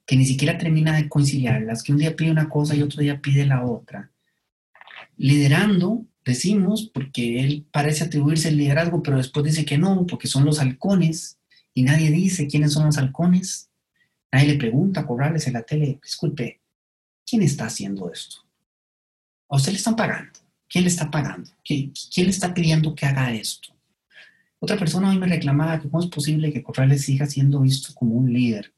que 0.04 0.16
ni 0.16 0.26
siquiera 0.26 0.58
termina 0.58 0.96
de 0.96 1.08
conciliarlas, 1.08 1.84
que 1.84 1.92
un 1.92 1.98
día 1.98 2.16
pide 2.16 2.32
una 2.32 2.48
cosa 2.48 2.74
y 2.74 2.82
otro 2.82 3.00
día 3.00 3.20
pide 3.20 3.46
la 3.46 3.64
otra, 3.64 4.10
liderando 5.16 6.04
decimos, 6.24 6.90
porque 6.92 7.40
él 7.40 7.66
parece 7.70 8.04
atribuirse 8.04 8.48
el 8.48 8.58
liderazgo, 8.58 9.02
pero 9.02 9.16
después 9.16 9.44
dice 9.44 9.64
que 9.64 9.78
no, 9.78 10.06
porque 10.06 10.28
son 10.28 10.44
los 10.44 10.60
halcones, 10.60 11.38
y 11.74 11.82
nadie 11.82 12.10
dice 12.10 12.46
quiénes 12.46 12.72
son 12.72 12.86
los 12.86 12.98
halcones. 12.98 13.70
Nadie 14.30 14.48
le 14.48 14.58
pregunta 14.58 15.00
a 15.00 15.06
Corrales 15.06 15.46
en 15.46 15.54
la 15.54 15.62
tele, 15.62 15.98
disculpe, 16.02 16.60
¿quién 17.26 17.42
está 17.42 17.66
haciendo 17.66 18.10
esto? 18.10 18.38
¿A 19.48 19.56
usted 19.56 19.72
le 19.72 19.78
están 19.78 19.96
pagando? 19.96 20.40
¿Quién 20.68 20.84
le 20.84 20.90
está 20.90 21.10
pagando? 21.10 21.50
¿Quién, 21.62 21.92
le 22.16 22.30
está 22.30 22.54
pidiendo 22.54 22.94
que 22.94 23.04
haga 23.04 23.32
esto? 23.32 23.74
Otra 24.58 24.78
persona 24.78 25.10
hoy 25.10 25.18
me 25.18 25.26
reclamaba 25.26 25.80
que 25.80 25.90
cómo 25.90 26.02
es 26.02 26.08
posible 26.08 26.52
que 26.52 26.62
Corrales 26.62 27.02
siga 27.02 27.26
siendo 27.26 27.60
visto 27.60 27.92
como 27.94 28.14
un 28.14 28.32
líder. 28.32 28.72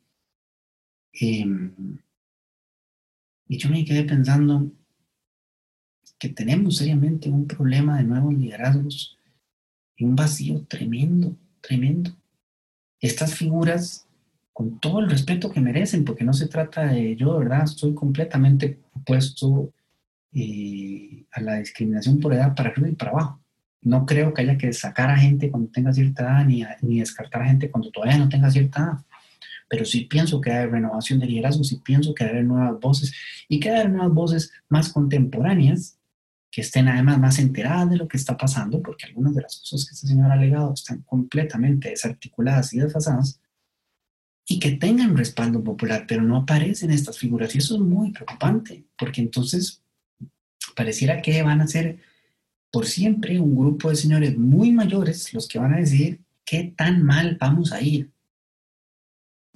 Em, 1.12 1.98
y 3.46 3.58
yo 3.58 3.68
me 3.68 3.84
quedé 3.84 4.02
pensando, 4.02 4.72
que 6.18 6.28
tenemos 6.28 6.76
seriamente 6.76 7.28
un 7.28 7.47
problema 7.47 7.97
de 7.99 8.04
nuevos 8.04 8.35
liderazgos 8.35 9.18
y 9.97 10.04
un 10.04 10.16
vacío 10.16 10.64
tremendo, 10.68 11.37
tremendo. 11.61 12.16
Estas 13.00 13.35
figuras, 13.35 14.06
con 14.52 14.78
todo 14.80 15.00
el 15.00 15.11
respeto 15.11 15.50
que 15.50 15.61
merecen, 15.61 16.04
porque 16.04 16.25
no 16.25 16.33
se 16.33 16.49
trata 16.49 16.87
de 16.87 17.16
yo, 17.16 17.38
¿verdad? 17.38 17.64
Estoy 17.64 17.94
completamente 17.94 18.80
opuesto 18.92 19.73
eh, 20.33 21.25
a 21.33 21.40
la 21.40 21.56
discriminación 21.56 22.21
por 22.21 22.33
edad 22.33 22.54
para 22.54 22.71
arriba 22.71 22.88
y 22.88 22.94
para 22.94 23.11
abajo. 23.11 23.40
No 23.83 24.06
creo 24.06 24.33
que 24.33 24.42
haya 24.42 24.56
que 24.56 24.73
sacar 24.73 25.11
a 25.11 25.18
gente 25.18 25.50
cuando 25.50 25.71
tenga 25.71 25.92
cierta 25.92 26.23
edad 26.23 26.47
ni, 26.47 26.64
ni 26.83 27.00
descartar 27.00 27.42
a 27.42 27.49
gente 27.49 27.71
cuando 27.71 27.90
todavía 27.90 28.16
no 28.16 28.28
tenga 28.28 28.50
cierta 28.50 28.80
edad 28.80 28.99
pero 29.68 29.85
sí 29.85 30.02
pienso 30.04 30.40
que 30.40 30.52
hay 30.52 30.66
renovación 30.66 31.18
de 31.18 31.26
liderazgo, 31.26 31.64
sí 31.64 31.80
pienso 31.85 32.14
que 32.14 32.25
hay 32.25 32.44
nuevas 32.44 32.78
voces 32.80 33.12
y 33.49 33.61
que 33.61 33.71
hay 33.71 33.88
nuevas 33.88 34.12
voces 34.12 34.52
más 34.68 34.92
contemporáneas 34.92 35.99
que 36.54 36.61
estén 36.61 36.87
además 36.87 37.18
más 37.18 37.38
enteradas 37.40 37.90
de 37.90 37.96
lo 37.96 38.06
que 38.06 38.16
está 38.16 38.37
pasando, 38.37 38.80
porque 38.80 39.06
algunas 39.06 39.34
de 39.34 39.42
las 39.42 39.56
cosas 39.58 39.84
que 39.84 39.94
este 39.94 40.06
señor 40.06 40.30
ha 40.30 40.34
alegado 40.34 40.73
están 40.73 41.02
completamente 41.02 41.90
desarticuladas 41.90 42.73
y 42.73 42.78
desfasadas, 42.78 43.40
y 44.46 44.61
que 44.61 44.70
tengan 44.73 45.16
respaldo 45.16 45.64
popular, 45.64 46.04
pero 46.06 46.23
no 46.23 46.37
aparecen 46.37 46.92
estas 46.92 47.18
figuras. 47.18 47.52
Y 47.54 47.58
eso 47.58 47.75
es 47.75 47.80
muy 47.80 48.12
preocupante, 48.12 48.84
porque 48.96 49.20
entonces 49.20 49.82
pareciera 50.76 51.20
que 51.23 51.42
van 51.42 51.61
a 51.61 51.66
ser 51.66 51.99
por 52.70 52.87
siempre 52.87 53.40
un 53.40 53.56
grupo 53.56 53.90
de 53.90 53.96
señores 53.96 54.38
muy 54.38 54.70
mayores 54.70 55.34
los 55.34 55.49
que 55.49 55.58
van 55.58 55.75
a 55.75 55.78
decir 55.78 56.20
qué 56.44 56.73
tan 56.76 57.02
mal 57.02 57.37
vamos 57.40 57.73
a 57.73 57.80
ir 57.80 58.12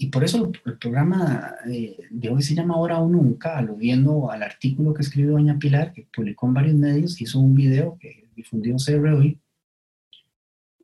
y 0.00 0.07
por 0.07 0.23
eso 0.23 0.52
el 0.64 0.78
programa 0.78 1.57
eh, 1.69 1.99
de 2.09 2.28
hoy 2.31 2.40
se 2.40 2.55
llama 2.55 2.75
Ahora 2.75 3.00
o 3.00 3.09
Nunca, 3.09 3.59
aludiendo 3.59 4.31
al 4.31 4.45
artículo 4.45 4.95
que 4.95 5.02
escribió 5.02 5.33
doña 5.33 5.59
Pilar, 5.59 5.93
que 5.93 6.07
publicó 6.14 6.47
en 6.47 6.55
varios 6.55 6.76
medios, 6.76 7.21
hizo 7.21 7.40
un 7.40 7.57
video 7.57 7.99
que 7.99 8.28
difundió 8.37 8.76
CR 8.76 9.09
hoy. 9.09 9.40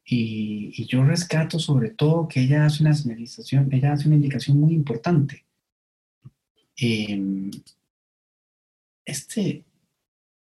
Y, 0.04 0.72
y, 0.76 0.86
yo 0.86 1.04
rescato 1.04 1.60
sobre 1.60 1.90
todo 1.90 2.26
que 2.26 2.40
ella 2.40 2.66
hace 2.66 2.82
una 2.82 2.92
señalización, 2.92 3.72
ella 3.72 3.92
hace 3.92 4.08
una 4.08 4.16
indicación 4.16 4.58
muy 4.58 4.74
importante. 4.74 5.46
Em, 6.76 7.52
este, 9.04 9.64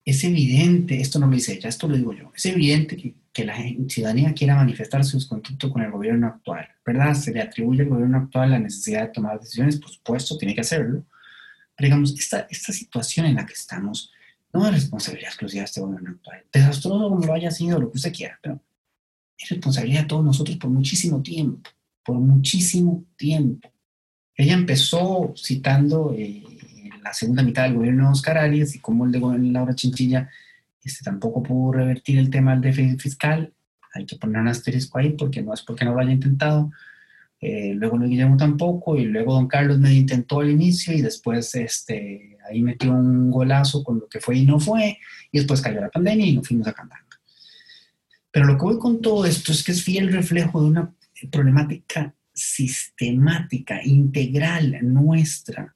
es 0.04 0.24
evidente, 0.26 1.00
esto 1.00 1.20
no 1.20 1.28
lo 1.28 1.36
dice 1.36 1.54
ella, 1.54 1.70
esto 1.70 1.88
lo 1.88 1.96
digo 1.96 2.12
yo, 2.14 2.34
es 2.36 2.46
evidente 2.46 2.98
que, 2.98 3.16
que 3.38 3.46
la 3.46 3.56
ciudadanía 3.88 4.34
quiera 4.34 4.56
manifestar 4.56 5.06
su 5.06 5.16
descontento 5.16 5.72
con 5.72 5.84
el 5.84 5.92
gobierno 5.92 6.26
actual, 6.26 6.68
¿verdad? 6.84 7.14
Se 7.14 7.32
le 7.32 7.40
atribuye 7.40 7.84
al 7.84 7.90
gobierno 7.90 8.18
actual 8.18 8.50
la 8.50 8.58
necesidad 8.58 9.04
de 9.04 9.10
tomar 9.10 9.40
decisiones, 9.40 9.78
por 9.78 9.92
supuesto, 9.92 10.40
tiene 10.40 10.56
que 10.56 10.62
hacerlo, 10.62 11.06
pero 11.76 11.86
digamos, 11.86 12.20
esta, 12.20 12.48
esta 12.50 12.74
situación 12.74 13.28
en 13.28 13.36
la 13.36 13.46
que 13.46 13.54
estamos 13.54 14.12
no 14.52 14.66
es 14.66 14.74
responsabilidad 14.74 15.30
exclusiva 15.30 15.62
de 15.62 15.66
este 15.66 15.82
gobierno 15.82 16.10
actual, 16.10 16.46
desastroso 16.52 17.10
como 17.10 17.28
lo 17.28 17.32
haya 17.32 17.52
sido, 17.52 17.80
lo 17.80 17.92
que 17.92 17.98
usted 17.98 18.12
quiera, 18.12 18.40
pero 18.42 18.60
es 19.38 19.50
responsabilidad 19.52 20.02
de 20.02 20.08
todos 20.08 20.26
nosotros 20.26 20.58
por 20.58 20.72
muchísimo 20.72 21.22
tiempo, 21.22 21.70
por 22.04 22.18
muchísimo 22.18 23.06
tiempo. 23.18 23.72
Ella 24.34 24.56
empezó 24.56 25.32
citando... 25.38 26.16
Eh, 26.18 26.44
la 27.04 27.14
segunda 27.14 27.42
mitad 27.42 27.64
del 27.64 27.76
gobierno 27.76 28.08
de 28.08 28.12
Oscar 28.12 28.38
Arias 28.38 28.76
y 28.76 28.80
como 28.80 29.06
el 29.06 29.14
de 29.14 29.20
Laura 29.20 29.74
Chinchilla 29.74 30.30
este, 30.84 31.04
tampoco 31.04 31.44
pudo 31.44 31.74
revertir 31.74 32.18
el 32.20 32.30
tema 32.30 32.52
del 32.52 32.62
déficit 32.62 33.00
fiscal. 33.00 33.54
Hay 33.94 34.06
que 34.06 34.18
poner 34.18 34.42
un 34.42 34.48
asterisco 34.48 35.00
ahí 35.00 35.12
porque 35.12 35.42
no 35.42 35.54
es 35.54 35.62
porque 35.64 35.86
no 35.86 35.94
lo 35.94 36.00
haya 36.00 36.12
intentado. 36.12 36.72
Eh, 37.40 37.74
luego 37.76 37.98
Luis 37.98 38.10
Guillermo 38.10 38.38
tampoco, 38.38 38.98
y 38.98 39.06
luego 39.06 39.34
don 39.34 39.48
Carlos 39.48 39.80
me 39.80 39.94
intentó 39.94 40.40
al 40.40 40.50
inicio 40.50 40.94
y 40.94 41.02
después 41.02 41.54
este, 41.56 42.38
ahí 42.50 42.62
metió 42.62 42.92
un 42.92 43.30
golazo 43.30 43.84
con 43.84 44.00
lo 44.00 44.08
que 44.08 44.20
fue 44.20 44.38
y 44.38 44.46
no 44.46 44.60
fue, 44.60 44.98
y 45.32 45.38
después 45.38 45.62
cayó 45.62 45.82
la 45.82 45.90
pandemia 45.90 46.26
y 46.26 46.36
nos 46.36 46.48
fuimos 46.48 46.68
a 46.68 46.74
cantar. 46.74 47.00
Pero 48.32 48.46
lo 48.46 48.58
que 48.58 48.64
voy 48.64 48.80
con 48.80 49.02
todo 49.02 49.26
esto 49.26 49.52
es 49.52 49.64
que 49.64 49.72
es 49.72 49.84
fiel 49.84 50.12
reflejo 50.12 50.62
de 50.62 50.68
una 50.68 50.94
problemática 51.32 52.14
sistemática, 52.34 53.84
integral, 53.84 54.78
nuestra, 54.84 55.76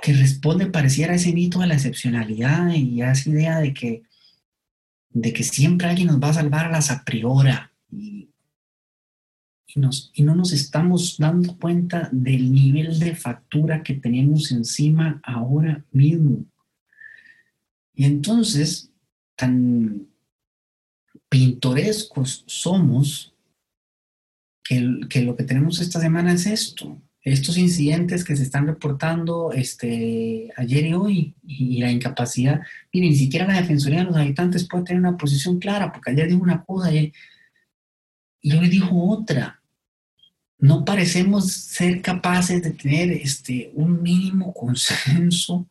que 0.00 0.12
responde 0.12 0.66
pareciera 0.66 1.14
ese 1.14 1.32
mito 1.32 1.58
de 1.58 1.66
la 1.66 1.74
excepcionalidad 1.74 2.72
y 2.72 3.02
a 3.02 3.12
esa 3.12 3.30
idea 3.30 3.58
de 3.60 3.74
que, 3.74 4.02
de 5.10 5.32
que 5.32 5.42
siempre 5.42 5.88
alguien 5.88 6.08
nos 6.08 6.20
va 6.20 6.30
a 6.30 6.34
salvar 6.34 6.66
a 6.66 6.70
las 6.70 6.90
a 6.90 7.04
priori 7.04 7.50
y, 7.90 8.30
nos, 9.76 10.10
y 10.14 10.22
no 10.22 10.34
nos 10.34 10.52
estamos 10.52 11.16
dando 11.18 11.56
cuenta 11.58 12.08
del 12.12 12.52
nivel 12.52 12.98
de 12.98 13.14
factura 13.14 13.82
que 13.82 13.94
tenemos 13.94 14.50
encima 14.52 15.20
ahora 15.22 15.84
mismo. 15.92 16.44
Y 17.94 18.04
entonces, 18.04 18.90
tan 19.36 20.08
pintorescos 21.28 22.44
somos 22.46 23.34
que, 24.64 25.00
que 25.08 25.22
lo 25.22 25.36
que 25.36 25.44
tenemos 25.44 25.80
esta 25.80 26.00
semana 26.00 26.32
es 26.32 26.46
esto, 26.46 27.00
estos 27.22 27.58
incidentes 27.58 28.24
que 28.24 28.36
se 28.36 28.42
están 28.42 28.66
reportando 28.66 29.52
este, 29.52 30.50
ayer 30.56 30.86
y 30.86 30.94
hoy 30.94 31.34
y, 31.46 31.78
la 31.80 31.90
incapacidad, 31.90 32.62
y 32.90 33.00
ni 33.00 33.14
siquiera 33.14 33.46
la 33.46 33.60
Defensoría 33.60 34.00
de 34.00 34.04
los 34.06 34.16
Habitantes 34.16 34.66
puede 34.66 34.84
tener 34.84 35.00
una 35.00 35.18
posición 35.18 35.58
clara, 35.58 35.92
porque 35.92 36.12
ayer 36.12 36.28
dijo 36.28 36.42
una 36.42 36.64
cosa 36.64 36.92
y, 36.92 37.12
hoy 38.44 38.68
dijo 38.68 39.10
otra. 39.10 39.62
No 40.58 40.84
parecemos 40.84 41.52
ser 41.52 42.02
capaces 42.02 42.62
de 42.62 42.70
tener 42.72 43.10
este, 43.12 43.70
un 43.74 44.02
mínimo 44.02 44.52
consenso 44.52 45.66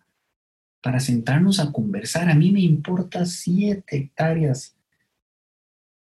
para 0.81 0.99
sentarnos 0.99 1.59
a 1.59 1.71
conversar. 1.71 2.29
A 2.29 2.35
mí 2.35 2.51
me 2.51 2.61
importa 2.61 3.25
siete 3.25 3.97
hectáreas 3.97 4.75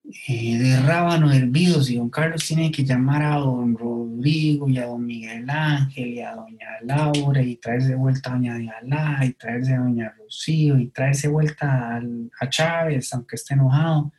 eh, 0.09 0.57
de 0.57 0.79
rábano 0.79 1.33
hervidos 1.33 1.89
y 1.89 1.97
don 1.97 2.09
Carlos 2.09 2.45
tiene 2.45 2.71
que 2.71 2.85
llamar 2.85 3.23
a 3.23 3.35
don 3.35 3.75
Rodrigo 3.77 4.69
y 4.69 4.77
a 4.77 4.85
don 4.85 5.05
Miguel 5.05 5.49
Ángel 5.49 6.07
y 6.07 6.21
a 6.21 6.33
doña 6.33 6.67
Laura 6.83 7.41
y 7.41 7.57
traerse 7.57 7.93
vuelta 7.93 8.29
a 8.29 8.33
doña 8.35 8.55
Dialá 8.55 9.25
y 9.25 9.33
traerse 9.33 9.73
a 9.73 9.79
doña 9.79 10.13
Rocío 10.17 10.79
y 10.79 10.87
traerse 10.87 11.27
vuelta 11.27 11.99
a, 12.39 12.49
Chávez 12.49 13.13
aunque 13.13 13.35
esté 13.35 13.55
enojado. 13.55 14.13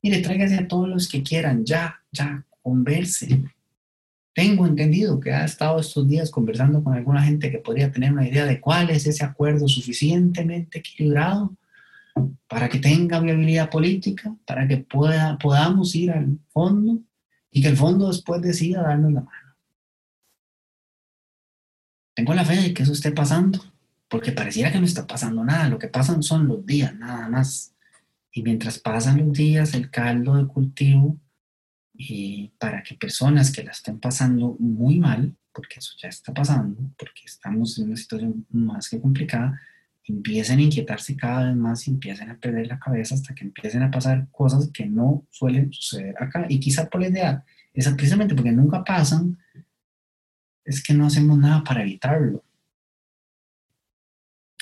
Mire, 0.00 0.20
tráigase 0.20 0.58
a 0.58 0.68
todos 0.68 0.88
los 0.88 1.08
que 1.08 1.24
quieran, 1.24 1.64
ya, 1.64 2.00
ya, 2.12 2.44
converse. 2.62 3.42
Tengo 4.32 4.64
entendido 4.64 5.18
que 5.18 5.32
ha 5.32 5.44
estado 5.44 5.80
estos 5.80 6.08
días 6.08 6.30
conversando 6.30 6.84
con 6.84 6.94
alguna 6.94 7.22
gente 7.22 7.50
que 7.50 7.58
podría 7.58 7.90
tener 7.90 8.12
una 8.12 8.28
idea 8.28 8.46
de 8.46 8.60
cuál 8.60 8.90
es 8.90 9.06
ese 9.06 9.24
acuerdo 9.24 9.66
suficientemente 9.66 10.78
equilibrado 10.78 11.56
para 12.48 12.68
que 12.68 12.78
tenga 12.78 13.20
viabilidad 13.20 13.70
política, 13.70 14.36
para 14.46 14.68
que 14.68 14.78
pueda, 14.78 15.38
podamos 15.38 15.94
ir 15.94 16.10
al 16.10 16.38
fondo 16.48 17.00
y 17.50 17.62
que 17.62 17.68
el 17.68 17.76
fondo 17.76 18.08
después 18.08 18.42
decida 18.42 18.82
darnos 18.82 19.12
la 19.12 19.20
mano. 19.22 19.56
Tengo 22.14 22.34
la 22.34 22.44
fe 22.44 22.56
de 22.56 22.74
que 22.74 22.82
eso 22.82 22.92
esté 22.92 23.10
pasando, 23.12 23.58
porque 24.08 24.32
pareciera 24.32 24.70
que 24.70 24.78
no 24.78 24.84
está 24.84 25.06
pasando 25.06 25.42
nada, 25.44 25.68
lo 25.68 25.78
que 25.78 25.88
pasan 25.88 26.22
son 26.22 26.46
los 26.46 26.64
días, 26.66 26.94
nada 26.94 27.28
más. 27.28 27.74
Y 28.30 28.42
mientras 28.42 28.78
pasan 28.78 29.18
los 29.18 29.32
días, 29.32 29.74
el 29.74 29.90
caldo 29.90 30.36
de 30.36 30.46
cultivo, 30.46 31.18
y 31.94 32.48
para 32.58 32.82
que 32.82 32.94
personas 32.94 33.52
que 33.52 33.62
la 33.62 33.70
estén 33.70 33.98
pasando 33.98 34.56
muy 34.58 34.98
mal, 34.98 35.34
porque 35.52 35.78
eso 35.78 35.92
ya 36.02 36.08
está 36.08 36.32
pasando, 36.32 36.80
porque 36.98 37.22
estamos 37.24 37.78
en 37.78 37.86
una 37.86 37.96
situación 37.96 38.46
más 38.50 38.88
que 38.88 39.00
complicada, 39.00 39.58
empiecen 40.04 40.58
a 40.58 40.62
inquietarse 40.62 41.16
cada 41.16 41.46
vez 41.46 41.56
más 41.56 41.86
y 41.86 41.92
empiecen 41.92 42.30
a 42.30 42.38
perder 42.38 42.66
la 42.66 42.78
cabeza 42.78 43.14
hasta 43.14 43.34
que 43.34 43.44
empiecen 43.44 43.82
a 43.82 43.90
pasar 43.90 44.28
cosas 44.30 44.70
que 44.72 44.86
no 44.86 45.26
suelen 45.30 45.72
suceder 45.72 46.14
acá. 46.20 46.46
Y 46.48 46.58
quizá 46.58 46.88
por 46.88 47.00
la 47.00 47.08
idea, 47.08 47.44
es 47.72 47.88
precisamente 47.90 48.34
porque 48.34 48.52
nunca 48.52 48.84
pasan, 48.84 49.38
es 50.64 50.82
que 50.82 50.94
no 50.94 51.06
hacemos 51.06 51.38
nada 51.38 51.62
para 51.64 51.82
evitarlo. 51.82 52.44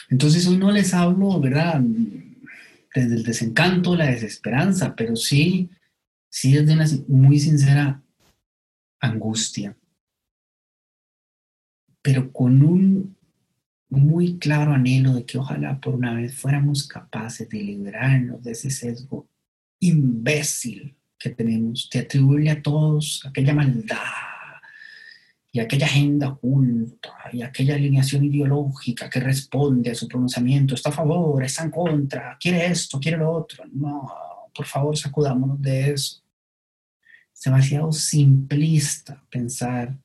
Entonces 0.08 0.46
hoy 0.46 0.56
no 0.56 0.70
les 0.70 0.92
hablo, 0.92 1.40
¿verdad? 1.40 1.80
Desde 2.94 3.14
el 3.14 3.22
desencanto, 3.22 3.96
la 3.96 4.06
desesperanza, 4.06 4.94
pero 4.96 5.14
sí, 5.16 5.70
sí 6.28 6.52
desde 6.52 6.74
una 6.74 6.86
muy 7.08 7.38
sincera 7.38 8.02
angustia. 9.00 9.76
Pero 12.02 12.32
con 12.32 12.62
un 12.62 13.16
muy 13.90 14.38
claro 14.38 14.72
anhelo 14.72 15.14
de 15.14 15.24
que 15.24 15.38
ojalá 15.38 15.80
por 15.80 15.94
una 15.94 16.14
vez 16.14 16.34
fuéramos 16.34 16.86
capaces 16.86 17.48
de 17.48 17.62
librarnos 17.62 18.42
de 18.42 18.52
ese 18.52 18.70
sesgo 18.70 19.28
imbécil 19.80 20.96
que 21.18 21.30
tenemos, 21.30 21.88
de 21.92 22.00
atribuirle 22.00 22.50
a 22.50 22.62
todos 22.62 23.22
aquella 23.26 23.52
maldad 23.52 23.96
y 25.52 25.58
aquella 25.58 25.86
agenda 25.86 26.28
oculta 26.28 27.12
y 27.32 27.42
aquella 27.42 27.74
alineación 27.74 28.24
ideológica 28.24 29.10
que 29.10 29.20
responde 29.20 29.90
a 29.90 29.94
su 29.94 30.06
pronunciamiento, 30.06 30.74
está 30.74 30.90
a 30.90 30.92
favor, 30.92 31.42
está 31.42 31.64
en 31.64 31.70
contra, 31.70 32.38
quiere 32.40 32.66
esto, 32.66 33.00
quiere 33.00 33.18
lo 33.18 33.32
otro. 33.32 33.64
No, 33.72 34.08
por 34.54 34.66
favor, 34.66 34.96
sacudámonos 34.96 35.60
de 35.60 35.90
eso. 35.92 36.22
Es 37.34 37.40
demasiado 37.42 37.90
simplista 37.90 39.24
pensar 39.28 39.96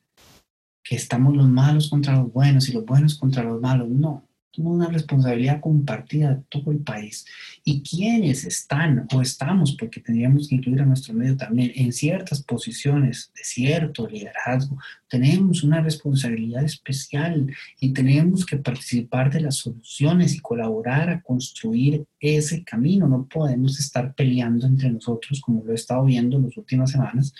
que 0.85 0.95
estamos 0.95 1.35
los 1.35 1.49
malos 1.49 1.89
contra 1.89 2.15
los 2.15 2.31
buenos 2.31 2.69
y 2.69 2.73
los 2.73 2.85
buenos 2.85 3.15
contra 3.15 3.43
los 3.43 3.59
malos. 3.59 3.89
No, 3.89 4.23
tenemos 4.53 4.75
una 4.75 4.87
responsabilidad 4.87 5.59
compartida 5.59 6.35
de 6.35 6.43
todo 6.47 6.71
el 6.71 6.77
país. 6.77 7.25
Y 7.63 7.81
quienes 7.81 8.45
están 8.45 9.07
o 9.11 9.21
estamos, 9.21 9.75
porque 9.75 9.99
tendríamos 9.99 10.47
que 10.47 10.55
incluir 10.55 10.81
a 10.81 10.85
nuestro 10.85 11.15
medio 11.15 11.35
también, 11.35 11.71
en 11.75 11.91
ciertas 11.91 12.43
posiciones 12.43 13.31
de 13.35 13.43
cierto 13.43 14.07
liderazgo, 14.07 14.77
tenemos 15.09 15.63
una 15.63 15.81
responsabilidad 15.81 16.63
especial 16.63 17.51
y 17.79 17.91
tenemos 17.91 18.45
que 18.45 18.57
participar 18.57 19.31
de 19.31 19.41
las 19.41 19.55
soluciones 19.55 20.35
y 20.35 20.39
colaborar 20.39 21.09
a 21.09 21.21
construir 21.21 22.05
ese 22.19 22.63
camino. 22.63 23.07
No 23.07 23.25
podemos 23.25 23.79
estar 23.79 24.13
peleando 24.13 24.67
entre 24.67 24.91
nosotros 24.91 25.41
como 25.41 25.63
lo 25.63 25.71
he 25.71 25.75
estado 25.75 26.05
viendo 26.05 26.37
en 26.37 26.43
las 26.43 26.57
últimas 26.57 26.91
semanas 26.91 27.33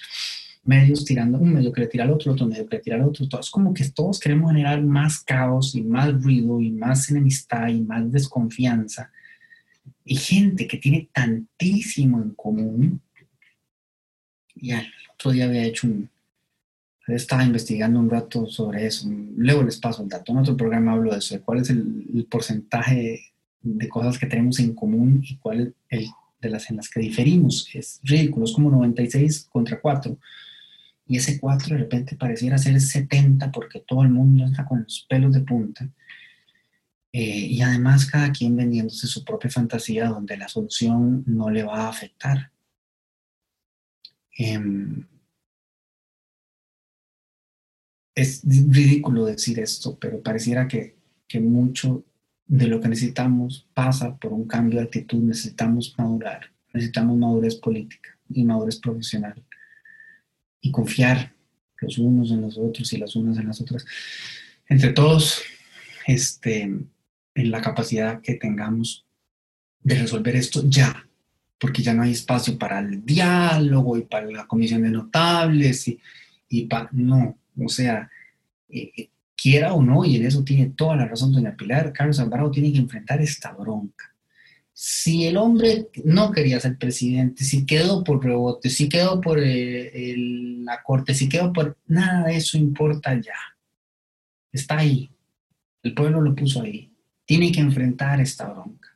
medios 0.66 1.06
tirando, 1.06 1.38
un 1.38 1.54
medio 1.54 1.72
que 1.72 1.82
le 1.82 1.88
tira 1.88 2.04
al 2.04 2.12
otro, 2.12 2.34
otro 2.34 2.48
medio 2.48 2.68
que 2.68 2.78
le 2.78 2.82
tira 2.82 2.96
al 2.96 3.04
otro. 3.04 3.28
Todo 3.28 3.40
es 3.40 3.50
como 3.50 3.74
que 3.74 3.88
todos 3.90 4.20
queremos 4.20 4.52
generar 4.52 4.82
más 4.82 5.20
caos 5.20 5.76
y 5.76 5.82
más 5.84 6.12
ruido 6.22 6.60
y 6.60 6.72
más 6.72 7.10
enemistad 7.10 7.68
y 7.68 7.82
más 7.82 8.12
desconfianza. 8.12 9.12
Y 10.04 10.16
gente 10.16 10.68
que 10.68 10.78
tiene 10.78 11.10
tantísimo 11.14 12.22
en 12.22 12.32
común. 12.32 13.02
Y 14.56 14.72
el 14.72 14.88
otro 15.14 15.32
día 15.32 15.46
había 15.46 15.64
hecho 15.64 15.88
un. 15.88 16.10
Estaba 17.08 17.44
investigando 17.44 18.00
un 18.00 18.10
rato 18.10 18.48
sobre 18.48 18.88
eso. 18.88 19.08
Luego 19.38 19.62
les 19.62 19.78
paso 19.78 20.02
el 20.02 20.10
dato. 20.10 20.32
En 20.32 20.40
otro 20.40 20.58
programa 20.58 20.94
hablo 20.94 21.12
de 21.12 21.20
eso, 21.20 21.36
de 21.36 21.42
cuál 21.42 21.60
es 21.60 21.70
el, 21.70 22.26
porcentaje 22.28 23.34
de 23.62 23.90
cosas 23.90 24.18
que 24.18 24.26
tenemos 24.26 24.60
en 24.60 24.74
común 24.74 25.24
y 25.24 25.38
cuál 25.38 25.76
es 25.90 26.00
el 26.00 26.08
de 26.42 26.50
las 26.50 26.70
en 26.72 26.78
las 26.78 26.90
que 26.90 27.00
diferimos. 27.00 27.70
Es 27.76 28.00
ridículo, 28.04 28.46
es 28.46 28.54
como 28.54 28.72
96 28.72 29.48
contra 29.52 29.80
4 29.80 30.18
y 31.08 31.18
ese 31.18 31.40
4 31.40 31.76
de 31.76 31.82
repente 31.82 32.16
pareciera 32.16 32.58
ser 32.58 32.80
70 32.80 33.52
porque 33.52 33.80
todo 33.82 34.02
el 34.04 34.10
mundo 34.10 34.46
está 34.46 34.66
con 34.66 34.84
los 34.84 35.06
pelos 35.08 35.34
de 35.34 35.42
punta. 35.42 35.88
Eh, 37.12 37.48
y 37.48 37.62
además 37.62 38.06
cada 38.08 38.32
quien 38.32 38.56
vendiéndose 38.56 39.08
su 39.08 39.24
propia 39.24 39.50
fantasía 39.50 40.10
donde 40.10 40.36
la 40.38 40.50
solución 40.50 41.24
no 41.28 41.50
le 41.50 41.64
va 41.64 41.86
a 41.86 41.90
afectar. 41.90 42.52
Em, 44.38 45.08
es 48.16 48.42
ridículo 48.44 49.26
decir 49.26 49.60
esto, 49.60 49.98
pero 50.00 50.22
pareciera 50.22 50.68
que, 50.68 50.98
que 51.28 51.40
mucho 51.40 52.04
de 52.48 52.68
lo 52.68 52.82
que 52.82 52.90
necesitamos 52.90 53.68
pasa 53.74 54.18
por 54.18 54.34
un 54.34 54.48
cambio 54.48 54.80
de 54.80 54.86
actitud, 54.86 55.22
necesitamos 55.22 55.96
madurar, 55.98 56.52
necesitamos 56.74 57.18
madurez 57.18 57.56
política 57.56 58.18
y 58.30 58.44
madurez 58.44 58.80
profesional 58.80 59.42
y 60.66 60.72
confiar 60.72 61.32
los 61.80 62.00
unos 62.00 62.32
en 62.32 62.42
los 62.42 62.58
otros 62.58 62.92
y 62.92 62.98
las 62.98 63.16
unas 63.16 63.38
en 63.38 63.48
las 63.48 63.62
otras, 63.62 63.86
entre 64.68 64.94
todos, 64.94 65.44
este, 66.08 66.64
en 66.64 67.52
la 67.52 67.62
capacidad 67.62 68.20
que 68.20 68.34
tengamos 68.34 69.06
de 69.84 69.94
resolver 69.94 70.36
esto 70.36 70.64
ya, 70.68 71.08
porque 71.60 71.84
ya 71.84 71.94
no 71.94 72.02
hay 72.02 72.14
espacio 72.14 72.58
para 72.58 72.80
el 72.80 73.06
diálogo 73.06 73.96
y 73.96 74.02
para 74.02 74.26
la 74.32 74.48
comisión 74.48 74.82
de 74.82 74.90
notables 74.90 75.88
y, 75.88 76.00
y 76.50 76.66
para, 76.66 76.90
no, 76.94 77.38
o 77.64 77.70
sea, 77.70 78.10
eh, 78.68 78.92
eh, 78.98 79.10
quiera 79.36 79.74
o 79.74 79.84
no, 79.84 80.04
y 80.04 80.16
en 80.16 80.26
eso 80.26 80.44
tiene 80.44 80.72
toda 80.72 80.96
la 80.96 81.06
razón 81.06 81.32
doña 81.32 81.56
Pilar, 81.56 81.94
Carlos 81.94 82.20
Alvarado 82.20 82.50
tiene 82.50 82.74
que 82.74 82.80
enfrentar 82.80 83.22
esta 83.22 83.52
bronca. 83.52 84.15
Si 84.78 85.26
el 85.26 85.38
hombre 85.38 85.88
no 86.04 86.34
quería 86.34 86.60
ser 86.60 86.78
presidente, 86.78 87.46
si 87.46 87.66
quedó 87.66 88.04
por 88.04 88.22
rebote, 88.22 88.70
si 88.70 88.90
quedó 88.90 89.22
por 89.22 89.40
eh, 89.42 90.16
la 90.18 90.84
corte, 90.84 91.14
si 91.14 91.30
quedó 91.30 91.54
por... 91.54 91.78
Nada 91.88 92.28
de 92.28 92.36
eso 92.36 92.58
importa 92.58 93.16
ya. 93.16 93.38
Está 94.52 94.80
ahí. 94.80 95.10
El 95.82 95.94
pueblo 95.94 96.20
lo 96.20 96.36
puso 96.36 96.62
ahí. 96.62 96.92
Tiene 97.24 97.54
que 97.54 97.62
enfrentar 97.62 98.20
esta 98.20 98.50
bronca. 98.50 98.90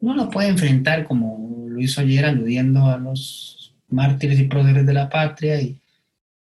No 0.00 0.14
lo 0.14 0.30
puede 0.30 0.48
enfrentar 0.48 1.04
como 1.04 1.66
lo 1.68 1.78
hizo 1.78 2.00
ayer 2.00 2.24
aludiendo 2.24 2.86
a 2.86 2.96
los 2.96 3.74
mártires 3.88 4.40
y 4.40 4.44
próceres 4.44 4.86
de 4.86 4.94
la 4.94 5.10
patria 5.10 5.60
y, 5.60 5.78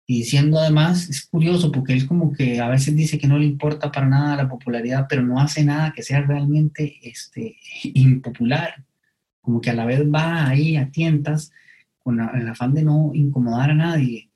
y 0.07 0.19
diciendo 0.19 0.59
además, 0.59 1.09
es 1.09 1.25
curioso 1.25 1.71
porque 1.71 1.93
él 1.93 2.07
como 2.07 2.33
que 2.33 2.59
a 2.59 2.67
veces 2.67 2.95
dice 2.95 3.17
que 3.17 3.27
no 3.27 3.37
le 3.37 3.45
importa 3.45 3.91
para 3.91 4.07
nada 4.07 4.35
la 4.35 4.49
popularidad, 4.49 5.05
pero 5.07 5.21
no 5.21 5.39
hace 5.39 5.63
nada 5.63 5.93
que 5.95 6.03
sea 6.03 6.21
realmente 6.21 6.99
este, 7.03 7.55
impopular, 7.83 8.83
como 9.41 9.61
que 9.61 9.69
a 9.69 9.73
la 9.73 9.85
vez 9.85 10.01
va 10.01 10.47
ahí 10.47 10.75
a 10.75 10.91
tientas 10.91 11.51
con 11.99 12.19
el 12.19 12.47
afán 12.47 12.73
de 12.73 12.83
no 12.83 13.11
incomodar 13.13 13.71
a 13.71 13.75
nadie. 13.75 14.29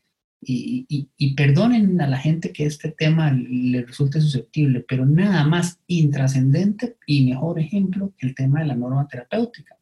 Y, 0.48 0.86
y, 0.88 1.10
y, 1.18 1.34
perdonen 1.34 2.00
a 2.00 2.08
la 2.08 2.20
gente 2.20 2.54
que 2.54 2.68
este 2.68 2.92
tema 2.92 3.32
le 3.32 3.82
resulte 3.82 4.22
susceptible, 4.22 4.86
pero 4.88 5.04
nada 5.04 5.44
más 5.44 5.80
intrascendente 5.88 6.98
y 7.08 7.26
mejor 7.26 7.60
ejemplo 7.60 8.14
que 8.16 8.28
el 8.28 8.36
tema 8.36 8.60
de 8.60 8.68
la 8.68 8.76
norma 8.76 9.08
terapéutica. 9.08 9.75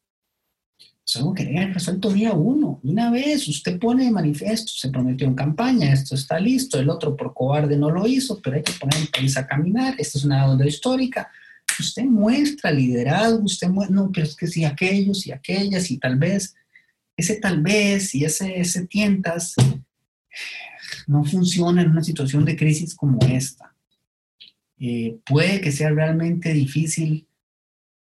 Es 1.06 1.18
algo 1.18 1.34
que 1.34 1.46
debe 1.46 1.74
resuelto 1.74 2.12
día 2.12 2.32
uno. 2.34 2.80
Una 2.84 3.12
vez 3.12 3.48
usted 3.48 3.78
pone 3.78 4.06
de 4.06 4.12
manifiesto, 4.12 4.72
se 4.74 4.89
prometió 4.89 5.28
en 5.28 5.36
campaña, 5.36 5.92
esto 5.92 6.16
está 6.16 6.39
listo, 6.39 6.80
el 6.80 6.89
otro 6.89 7.16
por 7.16 7.34
cobarde 7.34 7.76
no 7.78 7.92
lo 7.92 8.08
hizo, 8.08 8.42
pero 8.42 8.56
hay 8.56 8.63
que 8.63 8.72
poner 8.74 9.00
el 9.00 9.10
país 9.10 9.36
a 9.36 9.46
caminar, 9.46 9.96
esta 9.98 10.18
es 10.18 10.24
una 10.24 10.48
deuda 10.48 10.66
histórica. 10.66 11.30
Usted 11.78 12.04
muestra 12.06 12.72
liderazgo, 12.72 13.44
usted 13.44 13.68
muestra, 13.68 13.96
no, 13.96 14.12
pero 14.12 14.26
es 14.26 14.36
que 14.36 14.48
si 14.48 14.63
aquellos 14.63 15.28
y 15.28 15.32
aquellas 15.32 15.92
y 15.92 15.98
tal 15.98 16.18
vez, 16.18 16.56
ese 17.18 17.36
tal 17.36 17.62
vez 17.62 18.16
y 18.16 18.24
ese, 18.24 18.60
ese 18.60 18.88
tientas 18.88 19.56
no 21.08 21.26
funciona 21.26 21.82
en 21.82 21.92
una 21.92 22.04
situación 22.04 22.46
de 22.46 22.56
crisis 22.56 22.96
como 22.96 23.20
esta. 23.28 23.76
Eh, 24.80 25.18
puede 25.26 25.62
que 25.62 25.72
sea 25.72 25.89
realmente 25.92 26.54
difícil 26.54 27.28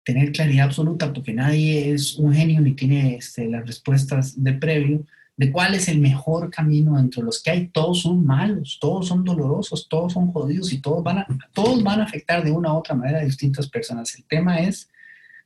tener 0.04 0.32
claridad 0.32 0.66
absoluta, 0.66 1.12
porque 1.12 1.32
nadie 1.32 1.92
es 1.92 2.16
un 2.16 2.34
genio 2.34 2.60
ni 2.60 2.74
tiene 2.74 3.16
este, 3.16 3.48
las 3.48 3.66
respuestas 3.66 4.42
de 4.42 4.52
previo, 4.54 5.06
de 5.36 5.50
cuál 5.50 5.74
es 5.74 5.88
el 5.88 5.98
mejor 5.98 6.50
camino 6.50 6.98
entre 6.98 7.22
los 7.22 7.42
que 7.42 7.50
hay. 7.50 7.68
Todos 7.68 8.02
son 8.02 8.24
malos, 8.24 8.78
todos 8.80 9.08
son 9.08 9.24
dolorosos, 9.24 9.88
todos 9.88 10.12
son 10.12 10.32
jodidos 10.32 10.72
y 10.72 10.80
todos 10.80 11.02
van 11.02 11.18
a, 11.18 11.26
todos 11.52 11.82
van 11.82 12.00
a 12.00 12.04
afectar 12.04 12.44
de 12.44 12.50
una 12.50 12.72
u 12.72 12.78
otra 12.78 12.94
manera 12.94 13.20
a 13.20 13.24
distintas 13.24 13.68
personas. 13.68 14.14
El 14.14 14.24
tema 14.24 14.60
es 14.60 14.88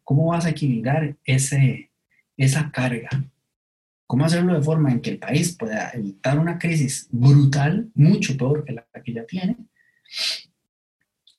cómo 0.03 0.27
vas 0.27 0.47
a 0.47 0.51
equilibrar 0.51 1.17
ese, 1.25 1.91
esa 2.37 2.71
carga. 2.71 3.09
¿Cómo 4.07 4.25
hacerlo 4.25 4.55
de 4.55 4.63
forma 4.63 4.93
en 4.93 5.01
que 5.01 5.11
el 5.11 5.19
país 5.19 5.57
pueda 5.57 5.91
evitar 5.91 6.39
una 6.39 6.59
crisis 6.59 7.09
brutal, 7.11 7.91
mucho 7.95 8.37
peor 8.37 8.65
que 8.65 8.73
la 8.73 8.87
que 9.05 9.13
ya 9.13 9.25
tiene, 9.25 9.57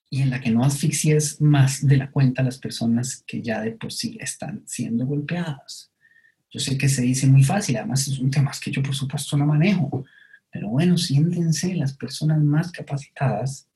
y 0.10 0.22
en 0.22 0.30
la 0.30 0.39
que 0.39 0.52
no 0.52 0.63
asfixies 0.63 1.41
más 1.41 1.86
de 1.86 1.98
la 1.98 2.12
cuenta 2.12 2.41
a 2.41 2.46
las 2.46 2.58
personas 2.58 3.24
que 3.28 3.41
ya 3.41 3.62
de 3.62 3.72
por 3.72 3.91
sí 3.91 4.17
están 4.20 4.63
siendo 4.65 5.06
golpeadas. 5.06 5.91
Yo 6.50 6.60
sé 6.60 6.78
que 6.78 6.88
se 6.88 7.02
dice 7.02 7.28
muy 7.28 7.43
fácil, 7.43 7.78
además 7.78 8.08
es 8.08 8.20
un 8.20 8.32
tema 8.32 8.52
que 8.62 8.72
yo 8.72 8.82
por 8.82 8.96
supuesto 8.96 9.36
no 9.36 9.46
manejo, 9.46 10.06
pero 10.50 10.70
bueno, 10.70 10.98
siéntense 10.98 11.76
las 11.76 11.93
personas 11.93 12.41
más 12.41 12.72
capacitadas 12.72 13.67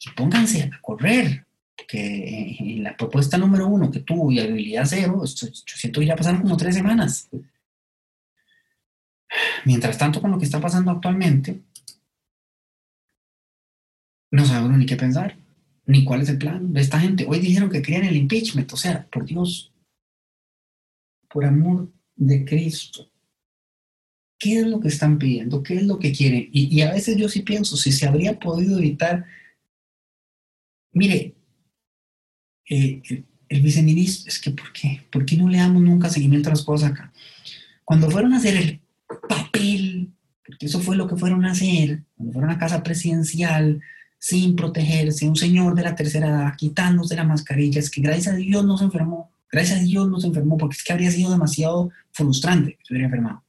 y 0.00 0.10
pónganse 0.10 0.64
a 0.64 0.80
correr, 0.80 1.46
que 1.86 2.56
en 2.58 2.82
la 2.82 2.96
propuesta 2.96 3.38
número 3.38 3.66
uno 3.68 3.90
que 3.90 4.00
tuvo 4.00 4.30
y 4.30 4.40
habilidad 4.40 4.84
cero, 4.86 5.22
yo 5.24 5.76
siento 5.76 6.00
que 6.00 6.06
ya 6.06 6.16
pasaron 6.16 6.42
como 6.42 6.56
tres 6.56 6.74
semanas. 6.74 7.28
Mientras 9.64 9.96
tanto, 9.96 10.20
con 10.20 10.30
lo 10.30 10.38
que 10.38 10.44
está 10.44 10.60
pasando 10.60 10.90
actualmente, 10.90 11.62
no 14.30 14.44
sabemos 14.44 14.78
ni 14.78 14.86
qué 14.86 14.96
pensar, 14.96 15.36
ni 15.86 16.04
cuál 16.04 16.22
es 16.22 16.28
el 16.28 16.38
plan 16.38 16.72
de 16.72 16.80
esta 16.80 17.00
gente. 17.00 17.26
Hoy 17.28 17.38
dijeron 17.38 17.70
que 17.70 17.82
querían 17.82 18.04
el 18.04 18.16
impeachment, 18.16 18.72
o 18.72 18.76
sea, 18.76 19.06
por 19.10 19.24
Dios, 19.24 19.72
por 21.28 21.44
amor 21.44 21.90
de 22.16 22.44
Cristo. 22.44 23.10
¿Qué 24.38 24.60
es 24.60 24.66
lo 24.66 24.80
que 24.80 24.88
están 24.88 25.18
pidiendo? 25.18 25.62
¿Qué 25.62 25.76
es 25.76 25.82
lo 25.84 25.98
que 25.98 26.12
quieren? 26.12 26.48
Y, 26.52 26.80
a 26.82 26.92
veces 26.92 27.16
yo 27.16 27.28
sí 27.28 27.42
pienso, 27.42 27.76
si 27.76 27.90
se 27.90 28.06
habría 28.06 28.38
podido 28.38 28.78
evitar, 28.78 29.26
mire, 30.92 31.34
eh, 32.70 33.02
el, 33.48 33.60
viceministro, 33.62 34.28
es 34.28 34.38
que 34.38 34.50
¿por 34.50 34.72
qué? 34.72 35.02
¿Por 35.10 35.24
qué 35.24 35.36
no 35.36 35.48
le 35.48 35.58
damos 35.58 35.82
nunca 35.82 36.08
seguimiento 36.08 36.50
a 36.50 36.52
las 36.52 36.62
cosas 36.62 36.92
acá? 36.92 37.12
Cuando 37.84 38.10
fueron 38.10 38.34
a 38.34 38.36
hacer 38.36 38.56
el 38.56 38.80
papel, 39.28 40.12
porque 40.46 40.66
eso 40.66 40.80
fue 40.80 40.96
lo 40.96 41.08
que 41.08 41.16
fueron 41.16 41.44
a 41.44 41.52
hacer, 41.52 42.04
cuando 42.16 42.32
fueron 42.34 42.50
a 42.50 42.58
casa 42.58 42.82
presidencial, 42.82 43.82
sin 44.18 44.56
protegerse, 44.56 45.28
un 45.28 45.36
señor 45.36 45.74
de 45.74 45.82
la 45.82 45.94
tercera 45.94 46.28
edad 46.28 46.56
quitándose 46.56 47.14
la 47.14 47.24
mascarilla, 47.24 47.78
es 47.78 47.90
que 47.90 48.00
gracias 48.00 48.34
a 48.34 48.36
Dios 48.36 48.64
no 48.64 48.76
se 48.76 48.84
enfermó, 48.84 49.30
gracias 49.50 49.80
a 49.80 49.82
Dios 49.82 50.08
no 50.08 50.20
se 50.20 50.26
enfermó, 50.26 50.56
porque 50.56 50.76
es 50.76 50.82
que 50.82 50.92
habría 50.92 51.10
sido 51.10 51.30
demasiado 51.30 51.90
frustrante 52.12 52.72
que 52.72 52.84
se 52.84 52.94
hubiera 52.94 53.06
enfermado. 53.06 53.44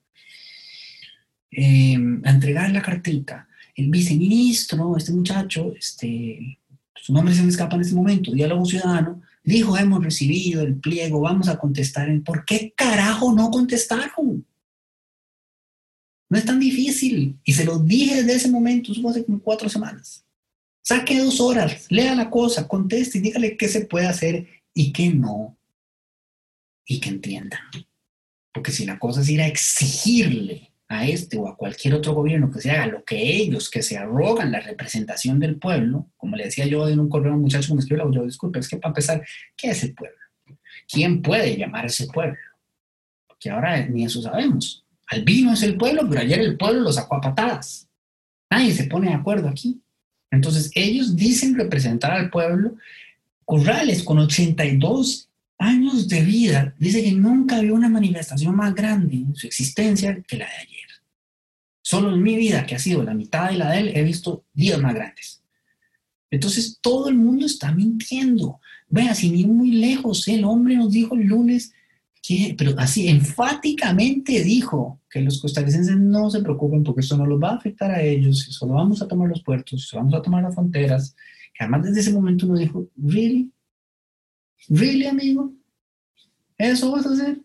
Em, 1.51 2.21
a 2.23 2.29
entregar 2.29 2.71
la 2.71 2.81
cartita, 2.81 3.47
el 3.75 3.89
viceministro, 3.89 4.95
este 4.95 5.11
muchacho, 5.11 5.73
este, 5.77 6.59
su 6.95 7.13
nombre 7.13 7.33
se 7.33 7.41
me 7.41 7.49
escapa 7.49 7.75
en 7.75 7.81
este 7.81 7.95
momento, 7.95 8.31
Diálogo 8.31 8.65
Ciudadano, 8.65 9.21
dijo, 9.43 9.77
hemos 9.77 10.03
recibido 10.03 10.61
el 10.61 10.75
pliego, 10.75 11.21
vamos 11.21 11.49
a 11.49 11.57
contestar. 11.57 12.07
¿Por 12.21 12.45
qué 12.45 12.73
carajo 12.75 13.33
no 13.33 13.49
contestaron? 13.49 14.45
No 16.29 16.37
es 16.37 16.45
tan 16.45 16.59
difícil. 16.59 17.39
Y 17.43 17.53
se 17.53 17.65
lo 17.65 17.79
dije 17.79 18.17
desde 18.17 18.35
ese 18.35 18.51
momento, 18.51 18.93
fue 18.93 19.11
hace 19.11 19.25
como 19.25 19.39
cuatro 19.39 19.67
semanas. 19.67 20.23
Saque 20.89 21.19
dos 21.19 21.39
horas, 21.39 21.85
lea 21.91 22.15
la 22.15 22.31
cosa, 22.31 22.67
conteste 22.67 23.19
y 23.19 23.21
dígale 23.21 23.57
qué 23.57 23.67
se 23.67 23.85
puede 23.85 24.07
hacer 24.07 24.47
y 24.73 24.91
qué 24.91 25.09
no. 25.09 25.55
Y 26.83 26.99
que 26.99 27.09
entienda. 27.09 27.59
Porque 28.51 28.71
si 28.71 28.87
la 28.87 28.97
cosa 28.97 29.21
es 29.21 29.29
ir 29.29 29.39
a 29.39 29.45
exigirle 29.45 30.71
a 30.87 31.05
este 31.05 31.37
o 31.37 31.47
a 31.47 31.55
cualquier 31.55 31.93
otro 31.93 32.15
gobierno 32.15 32.49
que 32.49 32.59
se 32.59 32.71
haga 32.71 32.87
lo 32.87 33.03
que 33.03 33.21
ellos, 33.21 33.69
que 33.69 33.83
se 33.83 33.99
arrogan 33.99 34.51
la 34.51 34.61
representación 34.61 35.39
del 35.39 35.59
pueblo, 35.59 36.09
como 36.17 36.35
le 36.35 36.45
decía 36.45 36.65
yo 36.65 36.89
en 36.89 36.99
un 36.99 37.07
correo 37.07 37.33
a 37.33 37.35
un 37.35 37.43
muchacho 37.43 37.67
que 37.67 37.73
me 37.75 37.81
escribió, 37.81 38.11
yo 38.11 38.25
disculpe, 38.25 38.57
es 38.57 38.67
que 38.67 38.77
para 38.77 38.89
empezar, 38.89 39.23
¿qué 39.55 39.69
es 39.69 39.83
el 39.83 39.93
pueblo? 39.93 40.17
¿Quién 40.91 41.21
puede 41.21 41.55
llamar 41.55 41.83
a 41.83 41.87
ese 41.87 42.07
pueblo? 42.07 42.39
Porque 43.27 43.51
ahora 43.51 43.85
ni 43.85 44.05
eso 44.05 44.23
sabemos. 44.23 44.83
Albino 45.05 45.53
es 45.53 45.61
el 45.61 45.77
pueblo, 45.77 46.07
pero 46.09 46.21
ayer 46.21 46.39
el 46.39 46.57
pueblo 46.57 46.81
lo 46.81 46.91
sacó 46.91 47.17
a 47.17 47.21
patadas. 47.21 47.87
Nadie 48.49 48.73
se 48.73 48.85
pone 48.85 49.09
de 49.09 49.13
acuerdo 49.13 49.49
aquí. 49.49 49.83
Entonces, 50.31 50.71
ellos 50.75 51.15
dicen 51.15 51.55
representar 51.55 52.11
al 52.11 52.29
pueblo. 52.29 52.75
Corrales, 53.45 54.03
con 54.03 54.19
82 54.19 55.29
años 55.57 56.07
de 56.07 56.21
vida, 56.21 56.75
dice 56.77 57.03
que 57.03 57.11
nunca 57.11 57.57
había 57.57 57.73
una 57.73 57.89
manifestación 57.89 58.55
más 58.55 58.73
grande 58.75 59.15
en 59.15 59.35
su 59.35 59.47
existencia 59.47 60.21
que 60.27 60.37
la 60.37 60.45
de 60.45 60.55
ayer. 60.55 60.89
Solo 61.81 62.13
en 62.13 62.21
mi 62.21 62.35
vida, 62.35 62.65
que 62.65 62.75
ha 62.75 62.79
sido 62.79 63.03
la 63.03 63.13
mitad 63.13 63.49
de 63.49 63.57
la 63.57 63.71
de 63.71 63.79
él, 63.79 63.91
he 63.95 64.03
visto 64.03 64.45
días 64.53 64.79
más 64.79 64.93
grandes. 64.93 65.41
Entonces, 66.31 66.77
todo 66.81 67.09
el 67.09 67.15
mundo 67.15 67.45
está 67.45 67.71
mintiendo. 67.71 68.61
Vea, 68.87 69.15
sin 69.15 69.35
ir 69.35 69.47
muy 69.47 69.71
lejos, 69.71 70.27
el 70.27 70.45
hombre 70.45 70.75
nos 70.75 70.91
dijo 70.91 71.15
el 71.15 71.23
lunes 71.23 71.73
pero 72.57 72.73
así 72.77 73.07
enfáticamente 73.07 74.43
dijo 74.43 75.01
que 75.09 75.21
los 75.21 75.41
costarricenses 75.41 75.97
no 75.97 76.29
se 76.29 76.41
preocupen 76.41 76.83
porque 76.83 77.01
esto 77.01 77.17
no 77.17 77.25
los 77.25 77.41
va 77.41 77.51
a 77.51 77.55
afectar 77.55 77.91
a 77.91 78.01
ellos, 78.01 78.47
y 78.47 78.51
solo 78.51 78.73
vamos 78.73 79.01
a 79.01 79.07
tomar 79.07 79.29
los 79.29 79.41
puertos, 79.41 79.87
solo 79.87 80.03
vamos 80.03 80.19
a 80.19 80.21
tomar 80.21 80.43
las 80.43 80.53
fronteras, 80.53 81.15
que 81.53 81.63
además 81.63 81.85
desde 81.85 82.01
ese 82.01 82.13
momento 82.13 82.45
uno 82.45 82.59
dijo, 82.59 82.87
¿really? 82.95 83.51
¿really, 84.67 85.07
amigo? 85.07 85.53
¿Eso 86.57 86.91
vas 86.91 87.05
a 87.05 87.13
hacer? 87.13 87.41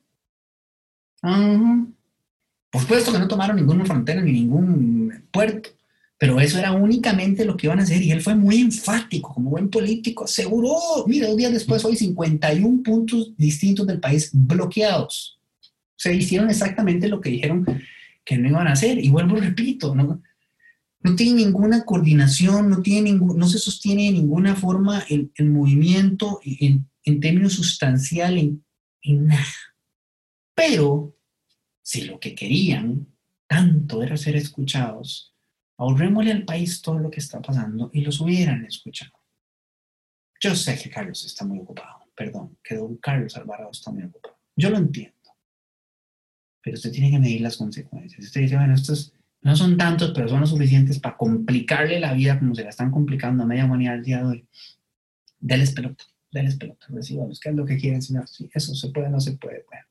Por 2.70 2.80
supuesto 2.82 3.12
que 3.12 3.18
no 3.18 3.28
tomaron 3.28 3.56
ninguna 3.56 3.84
frontera 3.84 4.20
ni 4.20 4.32
ningún 4.32 5.24
puerto, 5.30 5.70
Pero 6.24 6.40
eso 6.40 6.58
era 6.58 6.72
únicamente 6.72 7.44
lo 7.44 7.54
que 7.54 7.66
iban 7.66 7.80
a 7.80 7.82
hacer 7.82 8.00
y 8.00 8.10
él 8.10 8.22
fue 8.22 8.34
muy 8.34 8.56
enfático, 8.56 9.34
como 9.34 9.50
buen 9.50 9.68
político, 9.68 10.24
aseguró, 10.24 10.74
mira, 11.06 11.28
dos 11.28 11.36
días 11.36 11.52
después, 11.52 11.84
hoy 11.84 11.96
51 11.96 12.82
puntos 12.82 13.36
distintos 13.36 13.86
del 13.86 14.00
país 14.00 14.30
bloqueados. 14.32 15.38
Se 15.96 16.14
hicieron 16.14 16.48
exactamente 16.48 17.08
lo 17.08 17.20
que 17.20 17.28
dijeron 17.28 17.66
que 18.24 18.38
no 18.38 18.48
iban 18.48 18.66
a 18.68 18.72
hacer. 18.72 19.04
Y 19.04 19.10
vuelvo, 19.10 19.36
repito, 19.36 19.94
no, 19.94 20.22
no 21.00 21.14
tiene 21.14 21.44
ninguna 21.44 21.84
coordinación, 21.84 22.70
no, 22.70 22.80
tiene 22.80 23.10
ningún, 23.10 23.38
no 23.38 23.46
se 23.46 23.58
sostiene 23.58 24.04
de 24.04 24.12
ninguna 24.12 24.56
forma 24.56 25.04
el, 25.10 25.30
el 25.34 25.50
movimiento 25.50 26.40
en, 26.42 26.88
en, 27.04 27.20
términos 27.20 27.52
sustanciales, 27.52 28.44
en, 28.44 28.64
en 29.02 29.26
nada. 29.26 29.44
Pero 30.54 31.18
si 31.82 32.06
lo 32.06 32.18
que 32.18 32.34
querían 32.34 33.08
tanto 33.46 34.02
era 34.02 34.16
ser 34.16 34.36
escuchados, 34.36 35.33
ahorrémosle 35.76 36.32
al 36.32 36.44
país 36.44 36.80
todo 36.82 36.98
lo 36.98 37.10
que 37.10 37.20
está 37.20 37.40
pasando 37.40 37.90
y 37.92 38.00
los 38.00 38.20
hubieran 38.20 38.64
escuchado. 38.64 39.12
Yo 40.40 40.54
sé 40.54 40.78
que 40.80 40.90
Carlos 40.90 41.24
está 41.24 41.44
muy 41.44 41.58
ocupado, 41.58 42.00
perdón, 42.14 42.58
que 42.62 42.76
don 42.76 42.96
Carlos 42.96 43.36
Alvarado 43.36 43.70
está 43.70 43.90
muy 43.90 44.04
ocupado. 44.04 44.36
Yo 44.56 44.70
lo 44.70 44.76
entiendo. 44.76 45.14
Pero 46.62 46.74
usted 46.74 46.92
tiene 46.92 47.10
que 47.10 47.18
medir 47.18 47.40
las 47.40 47.56
consecuencias. 47.56 48.24
Usted 48.24 48.42
dice, 48.42 48.56
bueno, 48.56 48.74
estos 48.74 49.12
no 49.42 49.54
son 49.54 49.76
tantos, 49.76 50.12
pero 50.14 50.28
son 50.28 50.40
los 50.40 50.50
suficientes 50.50 50.98
para 50.98 51.16
complicarle 51.16 52.00
la 52.00 52.14
vida 52.14 52.38
como 52.38 52.54
se 52.54 52.62
la 52.62 52.70
están 52.70 52.90
complicando 52.90 53.42
a 53.42 53.46
media 53.46 53.66
humanidad 53.66 53.96
el 53.96 54.02
día 54.02 54.18
de 54.18 54.24
hoy. 54.24 54.48
Deles 55.38 55.72
pelota, 55.72 56.04
deles 56.30 56.56
pelota. 56.56 56.86
Recibamos, 56.88 57.38
¿qué 57.38 57.50
es 57.50 57.54
lo 57.54 57.66
que 57.66 57.76
quieren, 57.76 58.00
señor? 58.00 58.26
Sí, 58.26 58.48
eso 58.54 58.74
se 58.74 58.88
puede, 58.88 59.10
no 59.10 59.20
se 59.20 59.36
puede. 59.36 59.64
Bueno, 59.68 59.84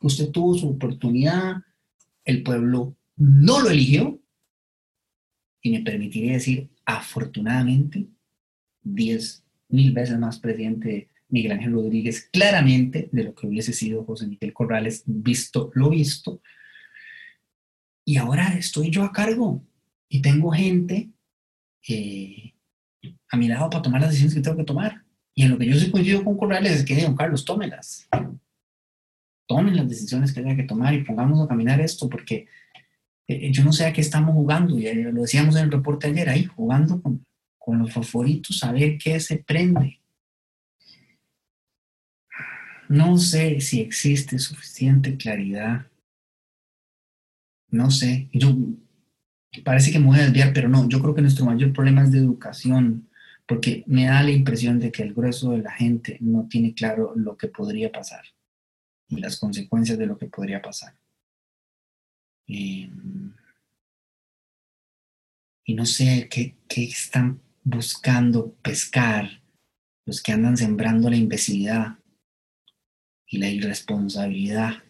usted 0.00 0.30
tuvo 0.30 0.54
su 0.54 0.68
oportunidad, 0.68 1.56
el 2.24 2.42
pueblo 2.42 2.96
no 3.16 3.60
lo 3.60 3.70
eligió, 3.70 4.20
y 5.62 5.70
me 5.70 5.80
permitiría 5.80 6.34
decir, 6.34 6.68
afortunadamente, 6.84 8.06
diez 8.82 9.44
mil 9.68 9.92
veces 9.92 10.18
más 10.18 10.38
presidente 10.38 11.08
Miguel 11.28 11.52
Ángel 11.52 11.72
Rodríguez, 11.72 12.28
claramente 12.32 13.08
de 13.12 13.24
lo 13.24 13.34
que 13.34 13.46
hubiese 13.46 13.72
sido 13.72 14.04
José 14.04 14.26
Miguel 14.26 14.52
Corrales, 14.52 15.02
visto 15.06 15.70
lo 15.74 15.90
visto. 15.90 16.40
Y 18.04 18.16
ahora 18.16 18.54
estoy 18.56 18.90
yo 18.90 19.04
a 19.04 19.12
cargo 19.12 19.62
y 20.08 20.22
tengo 20.22 20.50
gente 20.50 21.10
eh, 21.86 22.54
a 23.30 23.36
mi 23.36 23.48
lado 23.48 23.68
para 23.68 23.82
tomar 23.82 24.00
las 24.00 24.10
decisiones 24.10 24.34
que 24.34 24.40
tengo 24.40 24.56
que 24.56 24.64
tomar. 24.64 25.04
Y 25.34 25.42
en 25.42 25.50
lo 25.50 25.58
que 25.58 25.66
yo 25.66 25.78
sí 25.78 25.90
coincido 25.90 26.24
con 26.24 26.36
Corrales 26.36 26.72
es 26.72 26.84
que, 26.84 27.00
don 27.02 27.14
Carlos, 27.14 27.44
tómelas. 27.44 28.08
Tomen 29.46 29.76
las 29.76 29.88
decisiones 29.88 30.32
que 30.32 30.40
haya 30.40 30.56
que 30.56 30.64
tomar 30.64 30.94
y 30.94 31.04
pongamos 31.04 31.40
a 31.40 31.48
caminar 31.48 31.80
esto, 31.80 32.08
porque 32.08 32.46
eh, 33.28 33.52
yo 33.52 33.62
no 33.62 33.72
sé 33.72 33.84
a 33.84 33.92
qué 33.92 34.00
estamos 34.00 34.34
jugando, 34.34 34.78
ya 34.78 34.94
lo 34.94 35.20
decíamos 35.20 35.54
en 35.56 35.64
el 35.64 35.70
reporte 35.70 36.08
ayer, 36.08 36.30
ahí 36.30 36.44
jugando 36.46 37.00
con, 37.00 37.24
los 37.70 37.92
favoritos 37.92 38.64
a 38.64 38.72
ver 38.72 38.96
qué 38.96 39.20
se 39.20 39.36
prende. 39.36 40.00
No 42.88 43.18
sé 43.18 43.60
si 43.60 43.82
existe 43.82 44.38
suficiente 44.38 45.18
claridad. 45.18 45.86
No 47.70 47.90
sé. 47.90 48.30
Yo 48.32 48.56
parece 49.64 49.92
que 49.92 49.98
me 49.98 50.06
voy 50.06 50.18
a 50.18 50.22
desviar, 50.22 50.54
pero 50.54 50.70
no, 50.70 50.88
yo 50.88 51.02
creo 51.02 51.14
que 51.14 51.20
nuestro 51.20 51.44
mayor 51.44 51.74
problema 51.74 52.04
es 52.04 52.10
de 52.10 52.20
educación, 52.20 53.10
porque 53.46 53.84
me 53.86 54.06
da 54.06 54.22
la 54.22 54.30
impresión 54.30 54.80
de 54.80 54.90
que 54.90 55.02
el 55.02 55.12
grueso 55.12 55.50
de 55.50 55.58
la 55.58 55.72
gente 55.72 56.16
no 56.22 56.48
tiene 56.48 56.72
claro 56.72 57.12
lo 57.16 57.36
que 57.36 57.48
podría 57.48 57.92
pasar 57.92 58.24
y 59.08 59.20
las 59.20 59.38
consecuencias 59.38 59.98
de 59.98 60.06
lo 60.06 60.16
que 60.16 60.26
podría 60.26 60.62
pasar. 60.62 60.94
Y 62.48 62.90
no 65.74 65.84
sé 65.84 66.28
qué, 66.30 66.56
qué 66.66 66.84
están 66.84 67.42
buscando 67.62 68.54
pescar 68.62 69.42
los 70.06 70.22
que 70.22 70.32
andan 70.32 70.56
sembrando 70.56 71.10
la 71.10 71.16
imbecilidad 71.16 71.98
y 73.26 73.36
la 73.36 73.50
irresponsabilidad. 73.50 74.82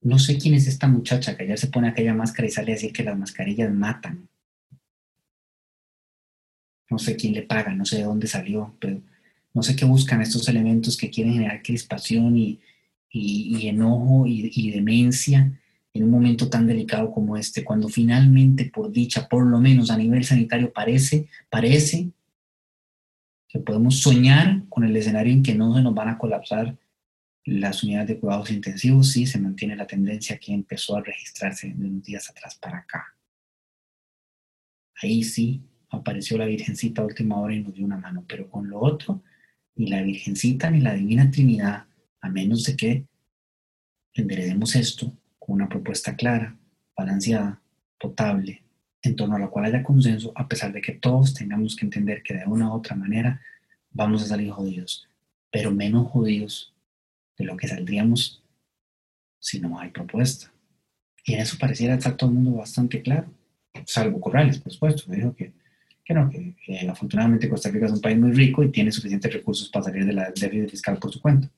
No 0.00 0.18
sé 0.18 0.38
quién 0.38 0.54
es 0.54 0.66
esta 0.66 0.88
muchacha 0.88 1.36
que 1.36 1.44
ayer 1.44 1.58
se 1.58 1.66
pone 1.66 1.88
aquella 1.88 2.14
máscara 2.14 2.48
y 2.48 2.50
sale 2.50 2.72
a 2.72 2.76
decir 2.76 2.94
que 2.94 3.04
las 3.04 3.18
mascarillas 3.18 3.70
matan. 3.70 4.30
No 6.88 6.98
sé 6.98 7.16
quién 7.16 7.34
le 7.34 7.42
paga, 7.42 7.74
no 7.74 7.84
sé 7.84 7.98
de 7.98 8.04
dónde 8.04 8.26
salió, 8.26 8.74
pero 8.80 9.02
no 9.52 9.62
sé 9.62 9.76
qué 9.76 9.84
buscan 9.84 10.22
estos 10.22 10.48
elementos 10.48 10.96
que 10.96 11.10
quieren 11.10 11.34
generar 11.34 11.62
crispación 11.62 12.38
y, 12.38 12.60
y, 13.10 13.68
enojo 13.68 14.26
y 14.26 14.70
demencia 14.70 15.59
en 15.92 16.04
un 16.04 16.10
momento 16.10 16.48
tan 16.48 16.66
delicado 16.66 17.10
como 17.10 17.36
este, 17.36 17.64
cuando 17.64 17.88
finalmente, 17.88 18.70
por 18.72 18.92
dicha, 18.92 19.28
por 19.28 19.44
lo 19.44 19.60
menos 19.60 19.90
a 19.90 19.96
nivel 19.96 20.24
sanitario, 20.24 20.72
parece, 20.72 21.28
parece 21.48 22.10
que 23.48 23.58
podemos 23.58 23.98
soñar 23.98 24.62
con 24.68 24.84
el 24.84 24.96
escenario 24.96 25.32
en 25.32 25.42
que 25.42 25.54
no 25.54 25.74
se 25.74 25.82
nos 25.82 25.94
van 25.94 26.08
a 26.08 26.18
colapsar 26.18 26.78
las 27.44 27.82
unidades 27.82 28.08
de 28.08 28.20
cuidados 28.20 28.50
intensivos, 28.50 29.10
sí 29.10 29.26
se 29.26 29.40
mantiene 29.40 29.74
la 29.74 29.86
tendencia 29.86 30.38
que 30.38 30.52
empezó 30.52 30.96
a 30.96 31.02
registrarse 31.02 31.72
de 31.72 31.86
unos 31.86 32.04
días 32.04 32.30
atrás 32.30 32.54
para 32.54 32.78
acá. 32.78 33.16
Ahí 35.02 35.24
sí 35.24 35.62
apareció 35.88 36.38
la 36.38 36.44
Virgencita 36.44 37.02
a 37.02 37.06
última 37.06 37.40
hora 37.40 37.54
y 37.54 37.62
nos 37.62 37.74
dio 37.74 37.84
una 37.84 37.96
mano, 37.96 38.24
pero 38.28 38.48
con 38.48 38.68
lo 38.68 38.80
otro, 38.80 39.22
ni 39.74 39.88
la 39.88 40.02
Virgencita 40.02 40.70
ni 40.70 40.80
la 40.80 40.94
Divina 40.94 41.30
Trinidad, 41.30 41.86
a 42.20 42.28
menos 42.28 42.64
de 42.64 42.76
que 42.76 43.06
enderecemos 44.12 44.76
esto, 44.76 45.12
una 45.52 45.68
propuesta 45.68 46.16
clara, 46.16 46.56
balanceada, 46.96 47.60
potable, 47.98 48.62
en 49.02 49.16
torno 49.16 49.36
a 49.36 49.38
la 49.38 49.48
cual 49.48 49.66
haya 49.66 49.82
consenso, 49.82 50.32
a 50.34 50.46
pesar 50.46 50.72
de 50.72 50.80
que 50.80 50.92
todos 50.92 51.34
tengamos 51.34 51.76
que 51.76 51.84
entender 51.84 52.22
que 52.22 52.34
de 52.34 52.46
una 52.46 52.68
u 52.68 52.72
otra 52.72 52.94
manera 52.96 53.40
vamos 53.90 54.22
a 54.22 54.26
salir 54.26 54.50
jodidos, 54.50 55.08
pero 55.50 55.70
menos 55.70 56.08
jodidos 56.10 56.72
de 57.36 57.44
lo 57.44 57.56
que 57.56 57.68
saldríamos 57.68 58.42
si 59.38 59.60
no 59.60 59.78
hay 59.78 59.90
propuesta. 59.90 60.52
Y 61.24 61.34
en 61.34 61.40
eso 61.40 61.56
pareciera 61.58 61.94
estar 61.94 62.16
todo 62.16 62.30
el 62.30 62.36
mundo 62.36 62.58
bastante 62.58 63.02
claro, 63.02 63.26
salvo 63.86 64.20
Corrales, 64.20 64.58
por 64.58 64.72
supuesto, 64.72 65.10
dijo 65.10 65.34
que, 65.34 65.52
que 66.04 66.14
no, 66.14 66.28
que, 66.30 66.54
afortunadamente 66.88 67.48
Costa 67.48 67.70
Rica 67.70 67.86
es 67.86 67.92
un 67.92 68.00
país 68.00 68.18
muy 68.18 68.32
rico 68.32 68.62
y 68.62 68.70
tiene 68.70 68.92
suficientes 68.92 69.32
recursos 69.32 69.68
para 69.68 69.84
salir 69.84 70.04
de 70.04 70.12
la 70.12 70.30
déficit 70.30 70.70
fiscal 70.70 70.98
por 70.98 71.12
su 71.12 71.20
cuenta. 71.20 71.50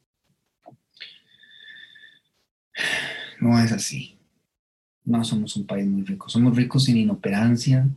No 3.42 3.59
es 3.59 3.72
así. 3.72 4.16
No 5.05 5.24
somos 5.24 5.57
un 5.57 5.66
país 5.66 5.85
muy 5.85 6.02
rico. 6.02 6.28
Somos 6.28 6.55
ricos 6.55 6.88
en 6.88 6.98
inoperancia. 6.98 7.88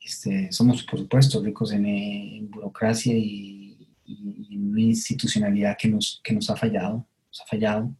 Este, 0.00 0.50
somos, 0.50 0.82
por 0.82 0.98
supuesto, 1.00 1.42
ricos 1.42 1.72
en, 1.72 2.50
burocracia 2.50 3.14
y, 3.14 3.86
en 4.06 4.70
una 4.70 4.80
institucionalidad 4.80 5.76
que 5.78 5.88
nos, 5.88 6.22
que 6.24 6.32
nos 6.32 6.48
ha 6.48 6.56
fallado. 6.56 7.06
Nos 7.26 7.40
ha 7.42 7.44
fallado. 7.44 7.94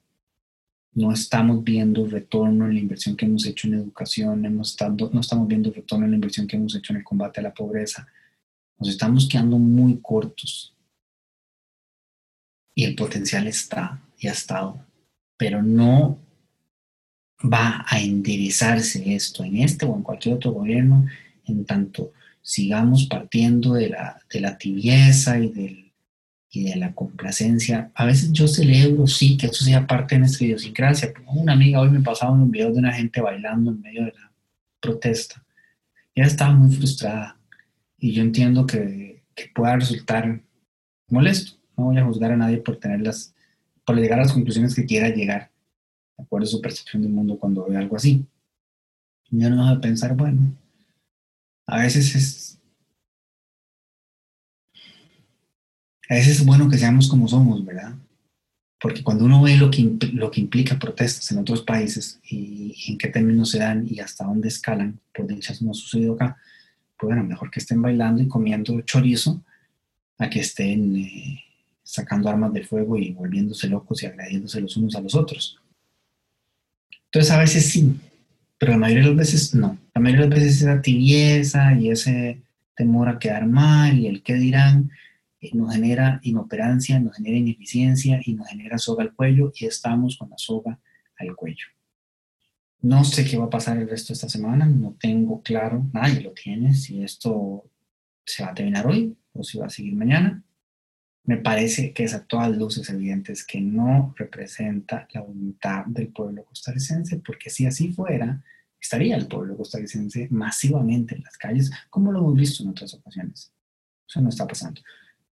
No 0.94 1.12
estamos 1.12 1.62
viendo 1.62 2.06
retorno 2.06 2.64
en 2.64 2.72
la 2.72 2.80
inversión 2.80 3.16
que 3.16 3.26
hemos 3.26 3.44
hecho 3.44 3.68
en 3.68 3.74
educación. 3.74 4.46
Hemos 4.46 4.70
estado, 4.70 5.10
no 5.12 5.20
estamos 5.20 5.46
viendo 5.46 5.70
retorno 5.70 6.06
en 6.06 6.12
la 6.12 6.16
inversión 6.16 6.46
que 6.46 6.56
hemos 6.56 6.74
hecho 6.74 6.94
en 6.94 7.00
el 7.00 7.04
combate 7.04 7.40
a 7.40 7.42
la 7.42 7.52
pobreza. 7.52 8.08
Nos 8.78 8.88
estamos 8.88 9.28
quedando 9.28 9.58
muy 9.58 9.98
cortos. 10.00 10.74
Y 12.74 12.84
el 12.84 12.94
potencial 12.94 13.46
está 13.46 14.00
y 14.18 14.28
ha 14.28 14.32
estado. 14.32 14.86
Pero 15.36 15.62
no 15.62 16.26
va 17.44 17.84
a 17.86 18.00
enderezarse 18.00 19.14
esto 19.14 19.44
en 19.44 19.58
este 19.58 19.86
o 19.86 19.94
en 19.94 20.02
cualquier 20.02 20.34
otro 20.34 20.52
gobierno, 20.52 21.06
en 21.46 21.64
tanto 21.64 22.12
sigamos 22.42 23.06
partiendo 23.06 23.74
de 23.74 23.90
la, 23.90 24.20
de 24.32 24.40
la 24.40 24.58
tibieza 24.58 25.38
y, 25.38 25.50
del, 25.50 25.92
y 26.50 26.64
de 26.64 26.76
la 26.76 26.94
complacencia. 26.94 27.90
A 27.94 28.06
veces 28.06 28.32
yo 28.32 28.48
celebro, 28.48 29.06
sí, 29.06 29.36
que 29.36 29.46
eso 29.46 29.64
sea 29.64 29.86
parte 29.86 30.14
de 30.14 30.20
nuestra 30.20 30.46
idiosincrasia. 30.46 31.12
Una 31.26 31.52
amiga 31.52 31.80
hoy 31.80 31.90
me 31.90 32.00
pasaba 32.00 32.32
un 32.32 32.50
video 32.50 32.72
de 32.72 32.78
una 32.78 32.92
gente 32.92 33.20
bailando 33.20 33.70
en 33.70 33.80
medio 33.80 34.04
de 34.04 34.12
la 34.12 34.32
protesta. 34.80 35.44
Ella 36.14 36.26
estaba 36.26 36.52
muy 36.52 36.74
frustrada 36.74 37.36
y 37.98 38.12
yo 38.12 38.22
entiendo 38.22 38.66
que, 38.66 39.22
que 39.34 39.50
pueda 39.54 39.76
resultar 39.76 40.40
molesto. 41.08 41.52
No 41.76 41.84
voy 41.84 41.98
a 41.98 42.04
juzgar 42.04 42.32
a 42.32 42.36
nadie 42.36 42.58
por 42.58 42.78
tenerlas, 42.78 43.34
por 43.84 43.96
llegar 43.96 44.18
a 44.18 44.22
las 44.22 44.32
conclusiones 44.32 44.74
que 44.74 44.86
quiera 44.86 45.10
llegar 45.10 45.50
de 46.18 46.24
acuerdo 46.24 46.44
a 46.46 46.50
su 46.50 46.60
percepción 46.60 47.02
del 47.02 47.12
mundo 47.12 47.38
cuando 47.38 47.64
ve 47.66 47.76
algo 47.76 47.96
así. 47.96 48.26
Y 49.30 49.44
uno 49.44 49.62
va 49.62 49.70
a 49.70 49.80
pensar, 49.80 50.14
bueno, 50.14 50.52
a 51.66 51.78
veces 51.78 52.14
es... 52.14 52.58
A 56.10 56.14
veces 56.14 56.40
es 56.40 56.46
bueno 56.46 56.70
que 56.70 56.78
seamos 56.78 57.06
como 57.06 57.28
somos, 57.28 57.62
¿verdad? 57.64 57.94
Porque 58.80 59.02
cuando 59.02 59.26
uno 59.26 59.42
ve 59.42 59.58
lo 59.58 59.70
que, 59.70 59.98
lo 60.14 60.30
que 60.30 60.40
implica 60.40 60.78
protestas 60.78 61.30
en 61.30 61.38
otros 61.38 61.62
países 61.62 62.18
y, 62.24 62.74
en 62.88 62.96
qué 62.96 63.08
términos 63.08 63.50
se 63.50 63.58
dan 63.58 63.86
y 63.86 64.00
hasta 64.00 64.24
dónde 64.24 64.48
escalan, 64.48 64.98
por 65.14 65.26
dicha 65.26 65.52
no 65.60 65.72
ha 65.72 65.74
sucedido 65.74 66.14
acá, 66.14 66.38
pues 66.98 67.08
bueno, 67.08 67.24
mejor 67.24 67.50
que 67.50 67.60
estén 67.60 67.82
bailando 67.82 68.22
y 68.22 68.28
comiendo 68.28 68.80
chorizo 68.80 69.42
a 70.16 70.30
que 70.30 70.40
estén 70.40 70.96
eh, 70.96 71.44
sacando 71.82 72.30
armas 72.30 72.54
de 72.54 72.64
fuego 72.64 72.96
y 72.96 73.12
volviéndose 73.12 73.68
locos 73.68 74.02
y 74.02 74.06
agrediéndose 74.06 74.62
los 74.62 74.76
unos 74.78 74.96
a 74.96 75.02
los 75.02 75.14
otros. 75.14 75.60
Entonces 77.10 77.30
a 77.32 77.38
veces 77.38 77.70
sí, 77.70 77.98
pero 78.58 78.72
la 78.72 78.78
mayoría 78.78 79.04
de 79.04 79.08
las 79.10 79.18
veces 79.18 79.54
no. 79.54 79.78
La 79.94 80.00
mayoría 80.00 80.26
de 80.26 80.30
las 80.30 80.40
veces 80.40 80.62
esa 80.62 80.82
tibieza 80.82 81.74
y 81.74 81.90
ese 81.90 82.42
temor 82.74 83.08
a 83.08 83.18
quedar 83.18 83.46
mal 83.46 83.98
y 83.98 84.06
el 84.06 84.22
qué 84.22 84.34
dirán 84.34 84.90
eh, 85.40 85.50
nos 85.54 85.72
genera 85.72 86.20
inoperancia, 86.22 87.00
nos 87.00 87.16
genera 87.16 87.36
ineficiencia 87.36 88.20
y 88.24 88.34
nos 88.34 88.48
genera 88.48 88.78
soga 88.78 89.02
al 89.02 89.14
cuello 89.14 89.52
y 89.54 89.66
estamos 89.66 90.16
con 90.16 90.30
la 90.30 90.38
soga 90.38 90.78
al 91.18 91.34
cuello. 91.34 91.66
No 92.80 93.04
sé 93.04 93.24
qué 93.24 93.36
va 93.36 93.46
a 93.46 93.50
pasar 93.50 93.78
el 93.78 93.88
resto 93.88 94.08
de 94.08 94.14
esta 94.14 94.28
semana, 94.28 94.66
no 94.66 94.96
tengo 95.00 95.42
claro, 95.42 95.84
nadie 95.92 96.20
lo 96.20 96.32
tiene, 96.32 96.74
si 96.74 97.02
esto 97.02 97.64
se 98.24 98.44
va 98.44 98.50
a 98.50 98.54
terminar 98.54 98.86
hoy 98.86 99.16
o 99.32 99.42
si 99.42 99.58
va 99.58 99.66
a 99.66 99.70
seguir 99.70 99.96
mañana. 99.96 100.44
Me 101.28 101.36
parece 101.36 101.92
que 101.92 102.04
es 102.04 102.14
a 102.14 102.24
todas 102.24 102.56
luces 102.56 102.88
evidentes 102.88 103.44
que 103.44 103.60
no 103.60 104.14
representa 104.16 105.06
la 105.12 105.20
voluntad 105.20 105.84
del 105.84 106.08
pueblo 106.08 106.42
costarricense, 106.46 107.18
porque 107.18 107.50
si 107.50 107.66
así 107.66 107.92
fuera, 107.92 108.42
estaría 108.80 109.14
el 109.14 109.26
pueblo 109.26 109.54
costarricense 109.54 110.28
masivamente 110.30 111.14
en 111.14 111.22
las 111.22 111.36
calles, 111.36 111.70
como 111.90 112.12
lo 112.12 112.20
hemos 112.20 112.34
visto 112.34 112.62
en 112.62 112.70
otras 112.70 112.94
ocasiones. 112.94 113.52
Eso 114.08 114.22
no 114.22 114.30
está 114.30 114.46
pasando. 114.46 114.80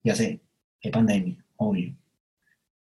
Ya 0.04 0.14
sé, 0.14 0.42
hay 0.84 0.90
pandemia, 0.90 1.42
obvio. 1.56 1.96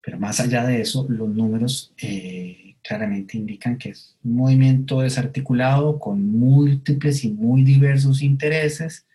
Pero 0.02 0.18
más 0.18 0.38
allá 0.40 0.66
de 0.66 0.82
eso, 0.82 1.06
los 1.08 1.30
números 1.30 1.94
eh, 1.96 2.76
claramente 2.82 3.38
indican 3.38 3.78
que 3.78 3.88
es 3.88 4.18
un 4.22 4.36
movimiento 4.36 5.00
desarticulado 5.00 5.98
con 5.98 6.30
múltiples 6.30 7.24
y 7.24 7.30
muy 7.30 7.62
diversos 7.62 8.20
intereses, 8.20 9.06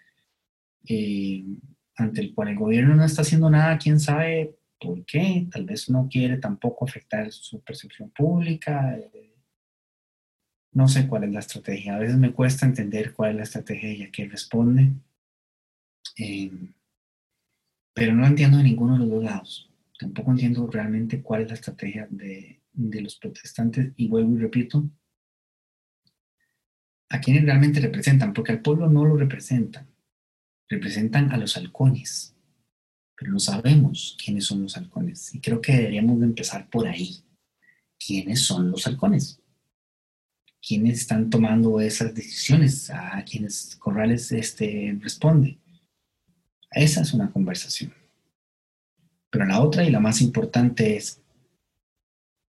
eh, 0.87 1.43
ante 1.95 2.21
el 2.21 2.33
cual 2.33 2.49
el 2.49 2.57
gobierno 2.57 2.95
no 2.95 3.05
está 3.05 3.21
haciendo 3.21 3.49
nada, 3.49 3.77
quién 3.77 3.99
sabe 3.99 4.57
por 4.79 5.05
qué, 5.05 5.47
tal 5.51 5.65
vez 5.65 5.89
no 5.89 6.07
quiere 6.09 6.37
tampoco 6.37 6.85
afectar 6.85 7.31
su 7.31 7.61
percepción 7.61 8.09
pública. 8.09 8.97
Eh, 8.97 9.35
no 10.73 10.87
sé 10.87 11.07
cuál 11.07 11.25
es 11.25 11.31
la 11.31 11.39
estrategia. 11.39 11.95
A 11.95 11.99
veces 11.99 12.17
me 12.17 12.33
cuesta 12.33 12.65
entender 12.65 13.13
cuál 13.13 13.31
es 13.31 13.35
la 13.37 13.43
estrategia 13.43 13.93
y 13.93 14.03
a 14.03 14.11
qué 14.11 14.27
responde. 14.27 14.91
Eh, 16.17 16.51
pero 17.93 18.13
no 18.13 18.25
entiendo 18.25 18.57
de 18.57 18.63
ninguno 18.63 18.93
de 18.93 18.99
los 18.99 19.09
dos 19.09 19.23
lados. 19.23 19.69
Tampoco 19.99 20.31
entiendo 20.31 20.67
realmente 20.67 21.21
cuál 21.21 21.43
es 21.43 21.49
la 21.49 21.53
estrategia 21.53 22.07
de, 22.09 22.59
de 22.73 23.01
los 23.01 23.15
protestantes. 23.17 23.93
Y 23.95 24.07
vuelvo 24.07 24.35
y 24.35 24.41
repito, 24.41 24.89
a 27.09 27.21
quienes 27.21 27.45
realmente 27.45 27.79
representan, 27.79 28.33
porque 28.33 28.51
al 28.51 28.61
pueblo 28.61 28.89
no 28.89 29.05
lo 29.05 29.15
representan, 29.15 29.87
representan 30.69 31.31
a 31.31 31.37
los 31.37 31.57
halcones. 31.57 32.35
Pero 33.17 33.31
no 33.31 33.39
sabemos 33.39 34.17
quiénes 34.23 34.45
son 34.45 34.63
los 34.63 34.75
halcones. 34.77 35.33
Y 35.35 35.39
creo 35.39 35.61
que 35.61 35.73
deberíamos 35.73 36.19
de 36.19 36.25
empezar 36.25 36.69
por 36.69 36.87
ahí. 36.87 37.23
¿Quiénes 37.97 38.41
son 38.41 38.71
los 38.71 38.85
halcones? 38.87 39.43
quiénes 40.65 40.99
están 40.99 41.29
tomando 41.29 41.81
esas 41.81 42.15
decisiones, 42.15 42.89
a 42.89 43.23
quienes 43.25 43.75
Corrales 43.75 44.31
este, 44.31 44.97
responde. 45.01 45.59
Esa 46.71 47.01
es 47.01 47.13
una 47.13 47.29
conversación. 47.29 47.93
Pero 49.29 49.45
la 49.45 49.61
otra 49.61 49.83
y 49.83 49.91
la 49.91 49.99
más 49.99 50.21
importante 50.21 50.95
es 50.95 51.21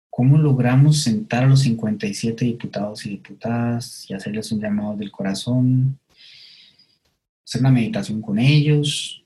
cómo 0.09 0.37
logramos 0.37 1.01
sentar 1.01 1.43
a 1.43 1.47
los 1.47 1.61
57 1.61 2.45
diputados 2.45 3.05
y 3.05 3.11
diputadas 3.11 4.09
y 4.09 4.13
hacerles 4.13 4.51
un 4.51 4.59
llamado 4.59 4.95
del 4.97 5.11
corazón, 5.11 5.99
hacer 7.49 7.61
una 7.61 7.71
meditación 7.71 8.21
con 8.21 8.37
ellos, 8.37 9.25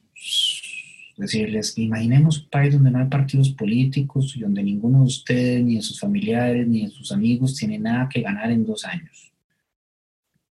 decirles, 1.18 1.78
imaginemos 1.78 2.40
un 2.40 2.50
país 2.50 2.74
donde 2.74 2.90
no 2.90 3.00
hay 3.00 3.08
partidos 3.08 3.50
políticos 3.50 4.34
y 4.38 4.40
donde 4.40 4.64
ninguno 4.64 5.00
de 5.00 5.04
ustedes, 5.04 5.62
ni 5.62 5.76
de 5.76 5.82
sus 5.82 6.00
familiares, 6.00 6.66
ni 6.66 6.86
de 6.86 6.90
sus 6.90 7.12
amigos 7.12 7.54
tiene 7.58 7.78
nada 7.78 8.08
que 8.08 8.22
ganar 8.22 8.50
en 8.50 8.66
dos 8.66 8.86
años. 8.86 9.34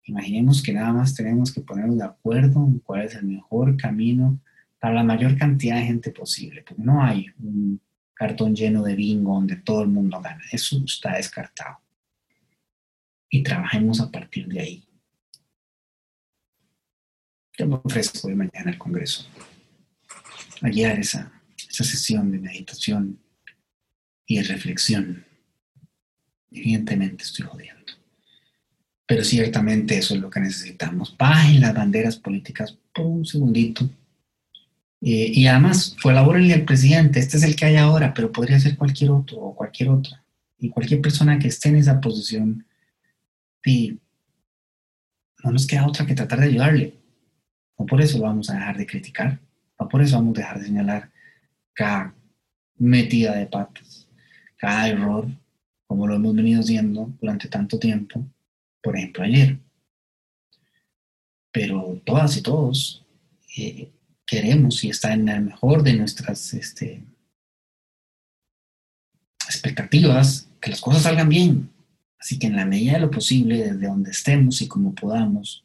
Imaginemos 0.04 0.62
que 0.62 0.74
nada 0.74 0.92
más 0.92 1.14
tenemos 1.14 1.50
que 1.50 1.62
ponernos 1.62 1.96
de 1.96 2.04
acuerdo 2.04 2.62
en 2.66 2.78
cuál 2.80 3.06
es 3.06 3.14
el 3.14 3.24
mejor 3.24 3.74
camino 3.78 4.38
para 4.78 4.96
la 4.96 5.02
mayor 5.02 5.38
cantidad 5.38 5.76
de 5.76 5.86
gente 5.86 6.10
posible, 6.10 6.62
porque 6.68 6.82
no 6.82 7.02
hay 7.02 7.24
un 7.42 7.80
cartón 8.12 8.54
lleno 8.54 8.82
de 8.82 8.94
bingo 8.94 9.34
donde 9.34 9.56
todo 9.56 9.80
el 9.80 9.88
mundo 9.88 10.20
gana. 10.20 10.42
Eso 10.52 10.82
está 10.84 11.16
descartado. 11.16 11.78
Y 13.30 13.42
trabajemos 13.42 13.98
a 14.02 14.10
partir 14.10 14.46
de 14.46 14.60
ahí. 14.60 14.84
Yo 17.58 17.66
me 17.66 17.80
ofrezco 17.82 18.28
de 18.28 18.34
mañana 18.34 18.70
al 18.70 18.78
Congreso 18.78 19.26
a 20.62 20.68
guiar 20.68 20.98
esa, 20.98 21.32
esa 21.68 21.84
sesión 21.84 22.30
de 22.30 22.38
meditación 22.38 23.18
y 24.26 24.36
de 24.36 24.44
reflexión. 24.44 25.24
Evidentemente 26.50 27.24
estoy 27.24 27.46
jodiendo. 27.46 27.92
Pero 29.06 29.24
ciertamente 29.24 29.98
eso 29.98 30.14
es 30.14 30.20
lo 30.20 30.30
que 30.30 30.40
necesitamos. 30.40 31.14
Bajen 31.18 31.60
las 31.60 31.74
banderas 31.74 32.16
políticas 32.16 32.78
por 32.94 33.06
un 33.06 33.26
segundito. 33.26 33.84
Eh, 35.00 35.32
y 35.34 35.46
además, 35.46 35.96
colabórenle 36.00 36.54
al 36.54 36.64
presidente. 36.64 37.18
Este 37.18 37.36
es 37.36 37.42
el 37.42 37.56
que 37.56 37.66
hay 37.66 37.76
ahora, 37.76 38.14
pero 38.14 38.30
podría 38.30 38.60
ser 38.60 38.76
cualquier 38.76 39.10
otro 39.10 39.38
o 39.38 39.54
cualquier 39.54 39.90
otra. 39.90 40.24
Y 40.58 40.70
cualquier 40.70 41.00
persona 41.00 41.38
que 41.38 41.48
esté 41.48 41.70
en 41.70 41.76
esa 41.76 42.00
posición. 42.00 42.64
Y 43.66 43.98
no 45.42 45.50
nos 45.50 45.66
queda 45.66 45.86
otra 45.86 46.06
que 46.06 46.14
tratar 46.14 46.40
de 46.40 46.46
ayudarle. 46.46 47.01
No 47.78 47.86
por 47.86 48.00
eso 48.00 48.18
lo 48.18 48.24
vamos 48.24 48.50
a 48.50 48.54
dejar 48.54 48.76
de 48.76 48.86
criticar 48.86 49.40
por 49.88 50.02
eso 50.02 50.16
vamos 50.16 50.36
a 50.36 50.40
dejar 50.40 50.58
de 50.58 50.66
señalar 50.66 51.10
cada 51.74 52.14
metida 52.76 53.34
de 53.36 53.46
patas, 53.46 54.08
cada 54.56 54.88
error, 54.88 55.28
como 55.86 56.06
lo 56.06 56.14
hemos 56.14 56.34
venido 56.34 56.60
haciendo 56.60 57.12
durante 57.20 57.48
tanto 57.48 57.78
tiempo, 57.78 58.24
por 58.82 58.96
ejemplo 58.96 59.24
ayer. 59.24 59.58
Pero 61.52 62.00
todas 62.04 62.36
y 62.36 62.42
todos 62.42 63.04
eh, 63.56 63.90
queremos 64.26 64.82
y 64.84 64.90
está 64.90 65.12
en 65.12 65.28
el 65.28 65.42
mejor 65.42 65.82
de 65.82 65.94
nuestras 65.94 66.54
este, 66.54 67.04
expectativas 69.46 70.48
que 70.60 70.70
las 70.70 70.80
cosas 70.80 71.02
salgan 71.02 71.28
bien. 71.28 71.70
Así 72.18 72.38
que 72.38 72.46
en 72.46 72.56
la 72.56 72.64
medida 72.64 72.94
de 72.94 73.00
lo 73.00 73.10
posible, 73.10 73.58
desde 73.58 73.86
donde 73.86 74.12
estemos 74.12 74.62
y 74.62 74.68
como 74.68 74.94
podamos, 74.94 75.64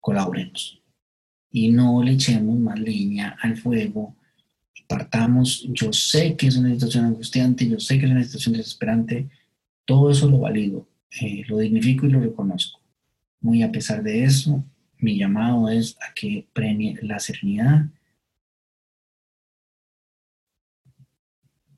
colaboremos 0.00 0.82
y 1.56 1.70
no 1.72 2.02
le 2.02 2.12
echemos 2.12 2.58
más 2.58 2.78
leña 2.78 3.34
al 3.40 3.56
fuego. 3.56 4.14
Partamos, 4.86 5.66
yo 5.70 5.90
sé 5.90 6.36
que 6.36 6.48
es 6.48 6.56
una 6.58 6.68
situación 6.74 7.06
angustiante, 7.06 7.66
yo 7.66 7.80
sé 7.80 7.98
que 7.98 8.04
es 8.04 8.12
una 8.12 8.22
situación 8.22 8.56
desesperante, 8.56 9.30
todo 9.86 10.10
eso 10.10 10.28
lo 10.28 10.40
valido, 10.40 10.86
eh, 11.18 11.44
lo 11.48 11.56
dignifico 11.56 12.04
y 12.04 12.10
lo 12.10 12.20
reconozco. 12.20 12.78
Muy 13.40 13.62
a 13.62 13.72
pesar 13.72 14.02
de 14.02 14.24
eso, 14.24 14.62
mi 14.98 15.16
llamado 15.16 15.70
es 15.70 15.96
a 16.06 16.12
que 16.12 16.46
premie 16.52 16.98
la 17.00 17.18
serenidad, 17.18 17.86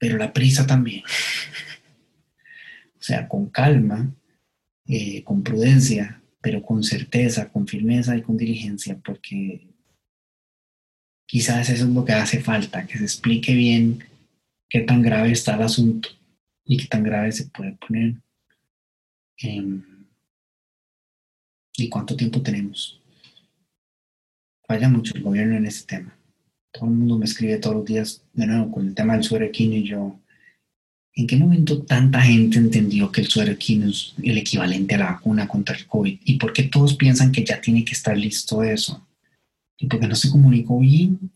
pero 0.01 0.19
la 0.19 0.33
prisa 0.33 0.67
también. 0.67 1.05
o 2.99 3.03
sea, 3.03 3.29
con 3.29 3.49
calma, 3.49 4.13
eh, 4.87 5.23
con 5.23 5.45
prudencia, 5.45 6.21
pero 6.41 6.63
con 6.63 6.83
certeza, 6.83 7.49
con 7.49 7.69
firmeza 7.69 8.17
y 8.17 8.23
con 8.23 8.37
diligencia, 8.37 8.99
porque 9.05 9.68
quizás 11.29 11.69
eso 11.69 11.85
es 11.85 11.91
lo 11.91 12.05
que 12.05 12.15
hace 12.15 12.41
falta, 12.41 12.87
que 12.87 12.99
se 12.99 13.05
explique 13.05 13.55
bien 13.55 14.03
qué 14.69 14.81
tan 14.81 15.03
grave 15.03 15.31
está 15.31 15.55
el 15.55 15.63
asunto 15.63 16.09
y 16.65 16.79
qué 16.79 16.87
tan 16.87 17.03
grave 17.05 17.31
se 17.31 17.47
puede 17.47 17.73
poner 17.73 18.15
y 21.77 21.89
cuánto 21.89 22.17
tiempo 22.17 22.43
tenemos. 22.43 23.01
Falla 24.67 24.89
mucho 24.89 25.15
el 25.15 25.23
gobierno 25.23 25.57
en 25.57 25.67
ese 25.67 25.87
tema. 25.87 26.17
Todo 26.73 26.87
el 26.87 26.93
mundo 26.93 27.19
me 27.19 27.27
escribe 27.27 27.59
todos 27.59 27.77
los 27.77 27.85
días, 27.85 28.23
de 28.33 28.47
nuevo, 28.47 28.73
con 28.73 28.89
el 28.89 28.95
tema 28.95 29.15
del 29.15 29.23
suerequino 29.23 29.77
y 29.77 29.85
yo, 29.85 30.19
¿en 31.15 31.27
qué 31.27 31.37
momento 31.37 31.83
tanta 31.83 32.21
gente 32.23 32.59
entendió 32.59 33.13
que 33.13 33.21
el 33.21 33.29
suerequino 33.29 33.89
es 33.89 34.15
el 34.23 34.39
equivalente 34.39 34.95
a 34.95 34.99
la 34.99 35.13
vacuna 35.13 35.47
contra 35.47 35.77
el 35.77 35.87
COVID? 35.87 36.21
¿Y 36.25 36.39
por 36.39 36.53
qué 36.53 36.65
todos 36.65 36.97
piensan 36.97 37.33
que 37.33 37.45
ya 37.45 37.61
tiene 37.61 37.85
que 37.85 37.93
estar 37.93 38.17
listo 38.17 38.63
eso? 38.63 39.08
Y 39.79 39.87
porque 39.87 40.09
no 40.09 40.15
se 40.15 40.31
comunicó 40.31 40.79
bien, 40.81 41.31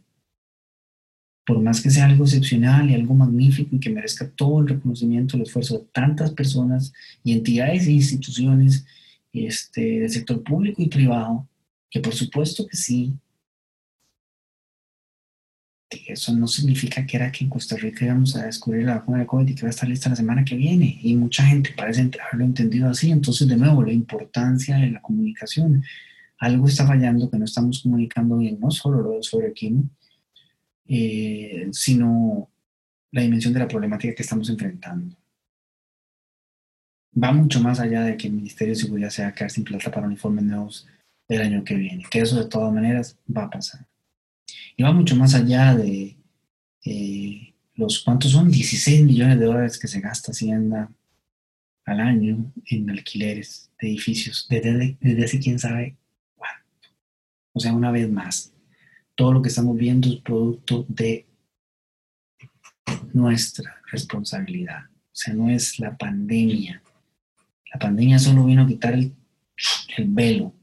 por 1.47 1.61
más 1.61 1.81
que 1.81 1.91
sea 1.91 2.07
algo 2.07 2.25
excepcional 2.25 2.91
y 2.91 2.95
algo 2.95 3.15
magnífico 3.15 3.75
y 3.75 3.81
que 3.81 3.91
merezca 3.91 4.29
todo 4.29 4.61
el 4.61 4.69
reconocimiento, 4.69 5.37
el 5.37 5.43
esfuerzo 5.45 5.79
de 5.79 5.85
tantas 5.93 6.33
personas 6.33 6.93
y 7.25 7.33
entidades 7.33 7.87
e 7.87 7.93
instituciones 7.93 8.85
este, 9.33 10.01
del 10.01 10.11
sector 10.11 10.43
público 10.43 10.83
y 10.83 10.89
privado, 10.89 11.49
que 11.91 12.01
por 12.01 12.15
supuesto 12.15 12.67
que 12.67 12.77
sí, 12.77 13.15
eso 16.07 16.35
no 16.35 16.47
significa 16.47 17.05
que 17.07 17.17
era 17.17 17.31
que 17.31 17.45
en 17.45 17.51
Costa 17.51 17.77
Rica 17.77 18.05
íbamos 18.05 18.35
a 18.37 18.47
descubrir 18.47 18.85
la 18.85 18.97
vacuna 18.97 19.19
de 19.19 19.27
COVID 19.27 19.49
y 19.49 19.55
que 19.55 19.63
va 19.63 19.69
a 19.69 19.71
estar 19.71 19.89
lista 19.89 20.09
la 20.09 20.17
semana 20.17 20.45
que 20.45 20.57
viene. 20.57 20.99
Y 21.03 21.15
mucha 21.17 21.45
gente 21.45 21.75
parece 21.77 22.01
haberlo 22.01 22.45
entendido 22.45 22.89
así. 22.89 23.11
Entonces, 23.11 23.47
de 23.49 23.57
nuevo, 23.57 23.83
la 23.83 23.93
importancia 23.93 24.77
de 24.77 24.91
la 24.91 25.03
comunicación 25.03 25.85
algo 26.43 26.67
está 26.67 26.85
fallando, 26.85 27.31
que 27.31 27.39
no 27.39 27.45
estamos 27.45 27.83
comunicando 27.83 28.37
bien, 28.37 28.59
no 28.59 28.69
solo 28.73 29.01
lo 29.01 29.23
sobre 29.23 29.53
Quino, 29.53 29.89
eh, 30.89 31.69
sino 31.71 32.51
la 33.13 33.23
dimensión 33.23 33.53
de 33.53 33.61
la 33.61 33.69
problemática 33.69 34.13
que 34.13 34.23
estamos 34.23 34.51
enfrentando. 34.51 35.17
va 37.15 37.31
mucho 37.33 37.61
más 37.61 37.79
allá 37.79 38.03
de 38.03 38.17
que 38.17 38.27
el 38.27 38.33
Ministerio 38.33 38.75
de 38.75 38.81
Seguridad 38.81 39.11
se 39.11 39.23
a 39.23 39.33
quedar 39.33 39.53
sin 39.53 39.63
plata 39.63 39.93
para 39.93 40.09
uniformes 40.09 40.45
nuevos 40.45 40.89
el 41.29 41.43
año 41.43 41.63
que 41.63 41.77
viene, 41.77 42.05
que 42.11 42.19
eso 42.19 42.37
de 42.37 42.49
todas 42.49 42.73
maneras 42.75 43.17
va 43.25 43.45
a 43.45 43.51
pasar. 43.51 43.87
Y 44.77 44.83
va 44.83 44.91
mucho 44.91 45.15
más 45.15 45.37
allá 45.37 45.77
de 45.77 46.17
eh, 46.85 47.55
los 47.77 48.03
cuántos 48.03 48.33
son 48.33 48.51
16 48.51 49.05
millones 49.05 49.39
de 49.39 49.47
dólares 49.47 49.79
que 49.79 49.87
se 49.87 50.01
gasta 50.01 50.33
Hacienda 50.33 50.91
al 51.85 52.01
año 52.01 52.53
en 52.67 52.91
alquileres 52.91 53.71
de 53.81 53.89
edificios, 53.91 54.49
desde, 54.51 54.97
desde 55.01 55.25
hace 55.25 55.39
quién 55.39 55.61
sabe. 55.61 55.97
O 57.53 57.61
sea, 57.61 57.73
una 57.73 57.91
vez 57.91 58.11
más, 58.11 58.53
todo 59.15 59.33
lo 59.33 59.43
que 59.43 59.49
estamos 59.49 59.77
viendo 59.77 60.09
es 60.09 60.17
producto 60.17 60.87
de 60.89 61.27
nuestra 63.13 63.81
responsabilidad. 63.91 64.87
O 64.87 65.15
sea, 65.15 65.35
no 65.35 65.51
es 65.51 65.79
la 65.79 65.97
pandemia. 65.97 66.83
La 67.73 67.79
pandemia 67.79 68.19
solo 68.19 68.45
vino 68.45 68.63
a 68.63 68.67
quitar 68.67 68.95
el, 68.95 69.15
el 69.97 70.09
velo, 70.09 70.55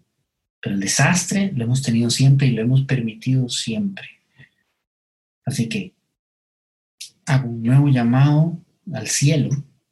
pero 0.61 0.75
el 0.75 0.81
desastre 0.81 1.51
lo 1.53 1.63
hemos 1.63 1.81
tenido 1.81 2.09
siempre 2.09 2.47
y 2.47 2.51
lo 2.51 2.61
hemos 2.61 2.81
permitido 2.85 3.49
siempre. 3.49 4.07
Así 5.45 5.69
que 5.69 5.93
hago 7.25 7.49
un 7.49 7.63
nuevo 7.63 7.87
llamado 7.89 8.59
al 8.93 9.07
cielo, 9.07 9.49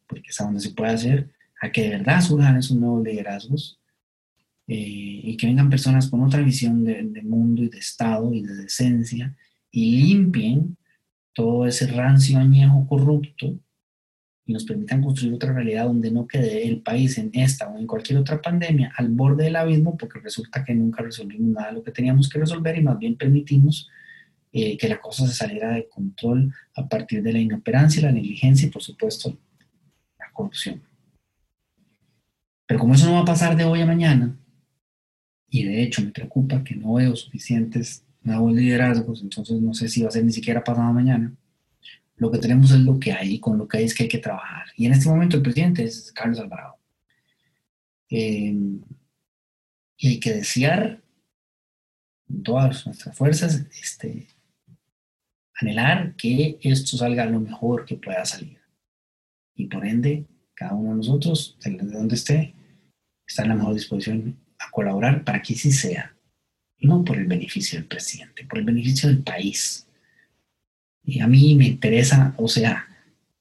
porque 0.07 0.29
es 0.29 0.41
a 0.41 0.45
donde 0.45 0.59
se 0.59 0.71
puede 0.71 0.91
hacer, 0.91 1.29
a 1.61 1.71
que 1.71 1.83
de 1.83 1.89
verdad 1.89 2.21
surjan 2.21 2.57
esos 2.57 2.77
nuevos 2.77 3.03
liderazgos 3.03 3.76
y 4.68 5.38
que 5.38 5.47
vengan 5.47 5.70
personas 5.70 6.09
con 6.09 6.22
otra 6.24 6.41
visión 6.41 6.84
de, 6.84 7.01
de, 7.03 7.22
mundo 7.22 7.63
y 7.63 7.70
de 7.70 7.78
Estado 7.78 8.34
y 8.34 8.41
de 8.41 8.53
decencia 8.53 9.34
y 9.72 10.01
limpien 10.01 10.78
todo 11.34 11.65
ese 11.65 11.88
rancio 11.88 12.38
añejo 12.38 12.86
corrupto 12.86 13.57
y 14.47 14.53
nos 14.53 14.63
permitan 14.63 15.01
construir 15.01 15.34
otra 15.34 15.53
realidad 15.53 15.86
donde 15.86 16.09
no 16.09 16.26
quede 16.26 16.65
el 16.68 16.82
país 16.82 17.18
en 17.18 17.30
esta 17.34 17.68
o 17.68 17.78
en 17.78 17.86
cualquier 17.86 18.18
otra 18.18 18.41
pandemia 18.41 18.93
al 18.95 19.09
borde 19.09 19.43
del 19.43 19.57
abismo, 19.57 19.97
porque 19.97 20.20
resulta 20.20 20.63
que 20.63 20.74
nunca 20.74 21.03
resolvimos 21.03 21.49
nada 21.49 21.68
de 21.68 21.74
lo 21.74 21.84
que 21.84 21.91
teníamos 21.91 22.30
que 22.30 22.39
resolver 22.39 22.78
y 22.78 22.82
más 22.82 22.97
bien 22.97 23.18
permitimos 23.18 23.89
eh, 24.53 24.78
que 24.78 24.88
la 24.88 25.01
cosa 25.01 25.28
se 25.28 25.34
saliera 25.34 25.74
de 25.74 25.89
control 25.89 26.53
a 26.76 26.88
partir 26.88 27.22
de 27.22 27.34
la 27.34 27.39
inoperancia, 27.39 28.01
la 28.01 28.11
negligencia 28.13 28.68
y 28.68 28.72
por 28.72 28.82
supuesto 28.82 29.38
la 30.18 30.32
corrupción. 30.32 30.82
Pero 32.65 32.80
como 32.80 32.93
eso 32.93 33.05
no 33.05 33.13
va 33.13 33.20
a 33.20 33.26
pasar 33.26 33.57
de 33.57 33.65
hoy 33.65 33.82
a 33.82 33.86
mañana, 33.86 34.34
y 35.57 35.63
de 35.63 35.81
hecho 35.81 36.03
me 36.03 36.11
preocupa 36.11 36.63
que 36.63 36.75
no 36.75 36.93
veo 36.93 37.15
suficientes 37.15 38.03
nuevos 38.21 38.53
liderazgos, 38.53 39.21
entonces 39.23 39.59
no 39.59 39.73
sé 39.73 39.87
si 39.87 40.03
va 40.03 40.09
a 40.09 40.11
ser 40.11 40.23
ni 40.23 40.31
siquiera 40.31 40.63
pasado 40.63 40.93
mañana, 40.93 41.35
lo 42.17 42.31
que 42.31 42.37
tenemos 42.37 42.71
es 42.71 42.79
lo 42.79 42.99
que 42.99 43.11
hay, 43.11 43.39
con 43.39 43.57
lo 43.57 43.67
que 43.67 43.77
hay 43.77 43.85
es 43.85 43.95
que 43.95 44.03
hay 44.03 44.09
que 44.09 44.17
trabajar. 44.17 44.67
Y 44.75 44.85
en 44.85 44.93
este 44.93 45.09
momento 45.09 45.37
el 45.37 45.43
presidente 45.43 45.83
es 45.83 46.11
Carlos 46.11 46.39
Alvarado. 46.39 46.77
Eh, 48.09 48.55
y 49.97 50.07
hay 50.07 50.19
que 50.19 50.33
desear 50.33 51.01
con 52.27 52.43
todas 52.43 52.85
nuestras 52.85 53.15
fuerzas, 53.17 53.65
este, 53.81 54.27
anhelar 55.55 56.15
que 56.15 56.59
esto 56.61 56.97
salga 56.97 57.25
lo 57.25 57.39
mejor 57.39 57.85
que 57.85 57.95
pueda 57.95 58.25
salir. 58.25 58.59
Y 59.55 59.65
por 59.67 59.85
ende, 59.85 60.25
cada 60.53 60.73
uno 60.73 60.91
de 60.91 60.97
nosotros, 60.97 61.57
de 61.63 61.77
donde 61.77 62.15
esté, 62.15 62.53
está 63.25 63.43
en 63.43 63.49
la 63.49 63.55
mejor 63.55 63.73
disposición 63.73 64.37
a 64.59 64.71
colaborar 64.71 65.23
para 65.23 65.41
que 65.41 65.55
sí 65.55 65.71
sea. 65.71 66.13
No 66.79 67.03
por 67.03 67.17
el 67.17 67.25
beneficio 67.25 67.79
del 67.79 67.87
presidente, 67.87 68.45
por 68.45 68.59
el 68.59 68.65
beneficio 68.65 69.09
del 69.09 69.23
país, 69.23 69.87
y 71.07 71.21
a 71.21 71.27
mí 71.27 71.55
me 71.55 71.65
interesa, 71.65 72.35
o 72.37 72.49
sea, 72.49 72.85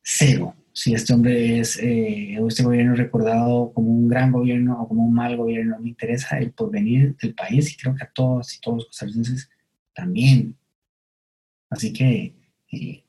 cero, 0.01 0.55
si 0.73 0.95
este 0.95 1.13
hombre 1.13 1.59
es, 1.59 1.77
eh, 1.79 2.39
este 2.47 2.63
gobierno 2.63 2.93
es 2.93 2.99
recordado 2.99 3.73
como 3.73 3.91
un 3.91 4.09
gran 4.09 4.31
gobierno 4.31 4.81
o 4.81 4.87
como 4.87 5.05
un 5.05 5.13
mal 5.13 5.37
gobierno, 5.37 5.77
me 5.81 5.89
interesa 5.89 6.39
el 6.39 6.53
porvenir 6.53 7.17
del 7.17 7.35
país 7.35 7.73
y 7.73 7.77
creo 7.77 7.95
que 7.95 8.05
a 8.05 8.11
todos 8.15 8.55
y 8.55 8.61
todos 8.61 8.77
los 8.77 8.87
costarricenses 8.87 9.51
también. 9.93 10.57
Así 11.69 11.93
que 11.93 12.35
eh, 12.71 13.05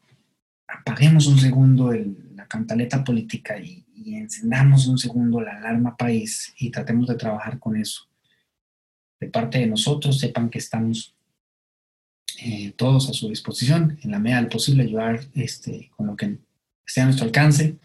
apaguemos 0.67 1.27
un 1.27 1.37
segundo 1.37 1.93
la 2.35 2.47
cantaleta 2.47 3.03
política 3.03 3.59
y, 3.59 3.85
y 4.07 4.15
encendamos 4.15 4.87
un 4.87 4.97
segundo 4.97 5.41
la 5.41 5.57
alarma 5.57 5.97
país 5.97 6.53
y 6.57 6.69
tratemos 6.69 7.07
de 7.07 7.15
trabajar 7.15 7.59
con 7.59 7.75
eso. 7.75 8.07
De 9.19 9.27
parte 9.27 9.59
de 9.59 9.67
nosotros, 9.67 10.17
sepan 10.17 10.49
que 10.49 10.59
estamos 10.59 11.13
eh, 12.41 12.71
todos 12.77 13.09
a 13.09 13.13
su 13.13 13.27
disposición, 13.27 13.99
en 14.01 14.11
la 14.11 14.19
medida 14.19 14.37
del 14.37 14.47
posible, 14.47 14.83
ayudar 14.83 15.19
este, 15.33 15.91
con 15.97 16.07
lo 16.07 16.15
que 16.15 16.37
esté 16.85 17.01
a 17.01 17.05
nuestro 17.05 17.25
alcance 17.25 17.75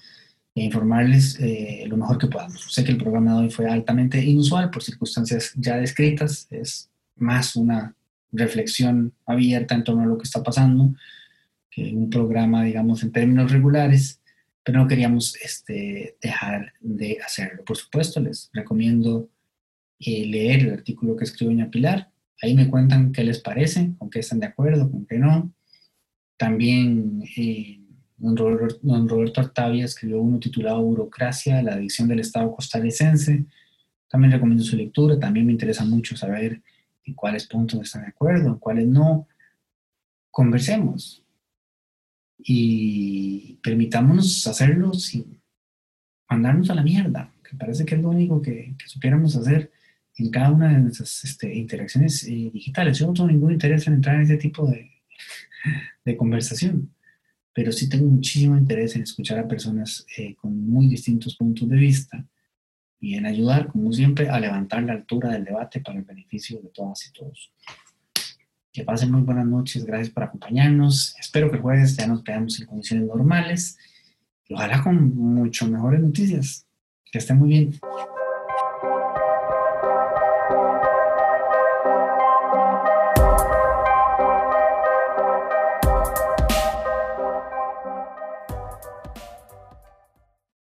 e 0.55 0.63
informarles 0.63 1.41
eh, 1.41 1.87
lo 1.89 1.97
mejor 1.97 2.19
que 2.19 2.29
podamos. 2.29 2.73
Sé 2.73 2.85
que 2.85 2.93
el 2.93 2.99
programa 2.99 3.33
de 3.33 3.39
hoy 3.41 3.51
fue 3.51 3.69
altamente 3.69 4.25
inusual 4.25 4.71
por 4.71 4.85
circunstancias 4.85 5.53
ya 5.57 5.77
descritas, 5.77 6.47
es 6.51 6.89
más 7.17 7.57
una 7.57 7.97
reflexión 8.31 9.13
abierta 9.27 9.75
en 9.75 9.83
torno 9.83 10.03
a 10.03 10.07
lo 10.07 10.19
que 10.19 10.25
está 10.25 10.41
pasando 10.41 10.95
que 11.69 11.93
un 11.95 12.11
programa, 12.11 12.63
digamos, 12.63 13.03
en 13.03 13.11
términos 13.11 13.51
regulares, 13.51 14.21
pero 14.65 14.79
no 14.79 14.89
queríamos 14.89 15.37
este, 15.37 16.17
dejar 16.21 16.73
de 16.81 17.19
hacerlo. 17.25 17.65
Por 17.65 17.77
supuesto, 17.77 18.21
les 18.21 18.51
recomiendo 18.53 19.29
eh, 19.99 20.27
leer 20.27 20.61
el 20.61 20.73
artículo 20.73 21.17
que 21.17 21.25
escribió 21.25 21.55
Doña 21.55 21.71
Pilar, 21.71 22.13
Ahí 22.43 22.57
me 22.57 22.69
cuentan 22.69 23.13
qué 23.13 23.23
les 23.23 23.39
parece, 23.41 23.95
con 23.99 24.11
qué 24.11 24.19
están 24.19 24.41
de 24.41 24.47
acuerdo, 24.47 24.91
con 24.91 25.07
qué 25.07 25.17
no. 25.17 25.55
También 26.37 27.23
eh, 27.37 27.81
don, 28.17 28.37
Roberto, 29.09 29.41
Artavia 29.41 29.85
escribió 29.85 30.21
uno 30.21 30.41
titulado 30.41 30.83
Burocracia, 30.83 31.63
la 31.63 31.75
adicción 31.75 32.09
del 32.09 32.19
Estado 32.19 32.53
costarricense. 32.53 33.47
También 34.09 34.33
recomiendo 34.33 34.65
su 34.65 34.77
lectura. 34.77 35.21
También 35.21 35.47
me 35.47 35.53
interesa 35.53 35.85
mucho 35.85 36.17
saber 36.17 36.61
en 37.05 37.15
cuáles 37.15 37.47
puntos 37.47 37.81
están 37.81 38.03
de 38.03 38.09
acuerdo, 38.09 38.49
en 38.49 38.59
cuáles 38.59 38.89
no. 38.89 39.29
Conversemos 40.33 41.22
y 42.45 43.59
permitámonos 43.63 44.47
hacerlo 44.47 44.93
sin 44.95 45.41
mandarnos 46.29 46.71
a 46.71 46.75
la 46.75 46.83
mierda, 46.83 47.33
que 47.49 47.57
parece 47.57 47.85
que 47.85 47.95
es 47.95 48.03
lo 48.03 48.11
único 48.11 48.41
que, 48.41 48.75
que 48.79 48.89
supiéramos 48.89 49.37
hacer 49.37 49.71
en 50.17 50.31
cada 50.31 50.51
una 50.51 50.73
de 50.73 50.81
nuestras 50.81 51.25
este, 51.25 51.55
interacciones 51.55 52.25
eh, 52.25 52.51
digitales. 52.53 52.99
Yo 52.99 53.07
no 53.07 53.15
tengo 53.15 53.29
ningún 53.29 53.53
interés 53.53 53.87
en 53.87 53.95
entrar 53.95 54.17
en 54.17 54.23
ese 54.23 54.37
tipo 54.37 54.67
de, 54.67 54.91
de 56.05 56.17
conversación, 56.17 56.95
pero 57.53 57.73
sí 57.73 57.89
tengo 57.89 58.07
muchísimo 58.07 58.57
interés 58.57 58.97
en 58.97 59.03
escuchar 59.03 59.39
a 59.39 59.49
personas 59.49 60.07
eh, 60.17 60.35
con 60.35 60.69
muy 60.69 60.89
distintos 60.89 61.37
puntos 61.37 61.69
de 61.69 61.77
vista 61.77 62.27
y 62.99 63.15
en 63.15 63.27
ayudar, 63.27 63.69
como 63.69 63.93
siempre, 63.93 64.29
a 64.29 64.39
levantar 64.39 64.85
la 64.85 64.93
altura 64.93 65.31
del 65.31 65.45
debate 65.45 65.81
para 65.81 65.99
el 65.99 66.05
beneficio 66.05 66.61
de 66.63 66.69
todas 66.69 67.07
y 67.09 67.13
todos. 67.13 67.53
Que 68.73 68.85
pasen 68.85 69.13
muy 69.13 69.21
buenas 69.21 69.47
noches, 69.47 69.85
gracias 69.85 70.11
por 70.11 70.25
acompañarnos. 70.25 71.15
Espero 71.21 71.51
que 71.51 71.57
el 71.57 71.63
jueves 71.63 71.97
ya 71.97 72.07
nos 72.07 72.25
veamos 72.25 72.59
en 72.59 72.67
condiciones 72.67 73.07
normales 73.07 73.79
ojalá 74.55 74.83
con 74.83 75.15
mucho 75.17 75.67
mejores 75.67 76.01
noticias. 76.01 76.67
Que 77.11 77.19
estén 77.19 77.39
muy 77.39 77.51
bien. 77.51 77.81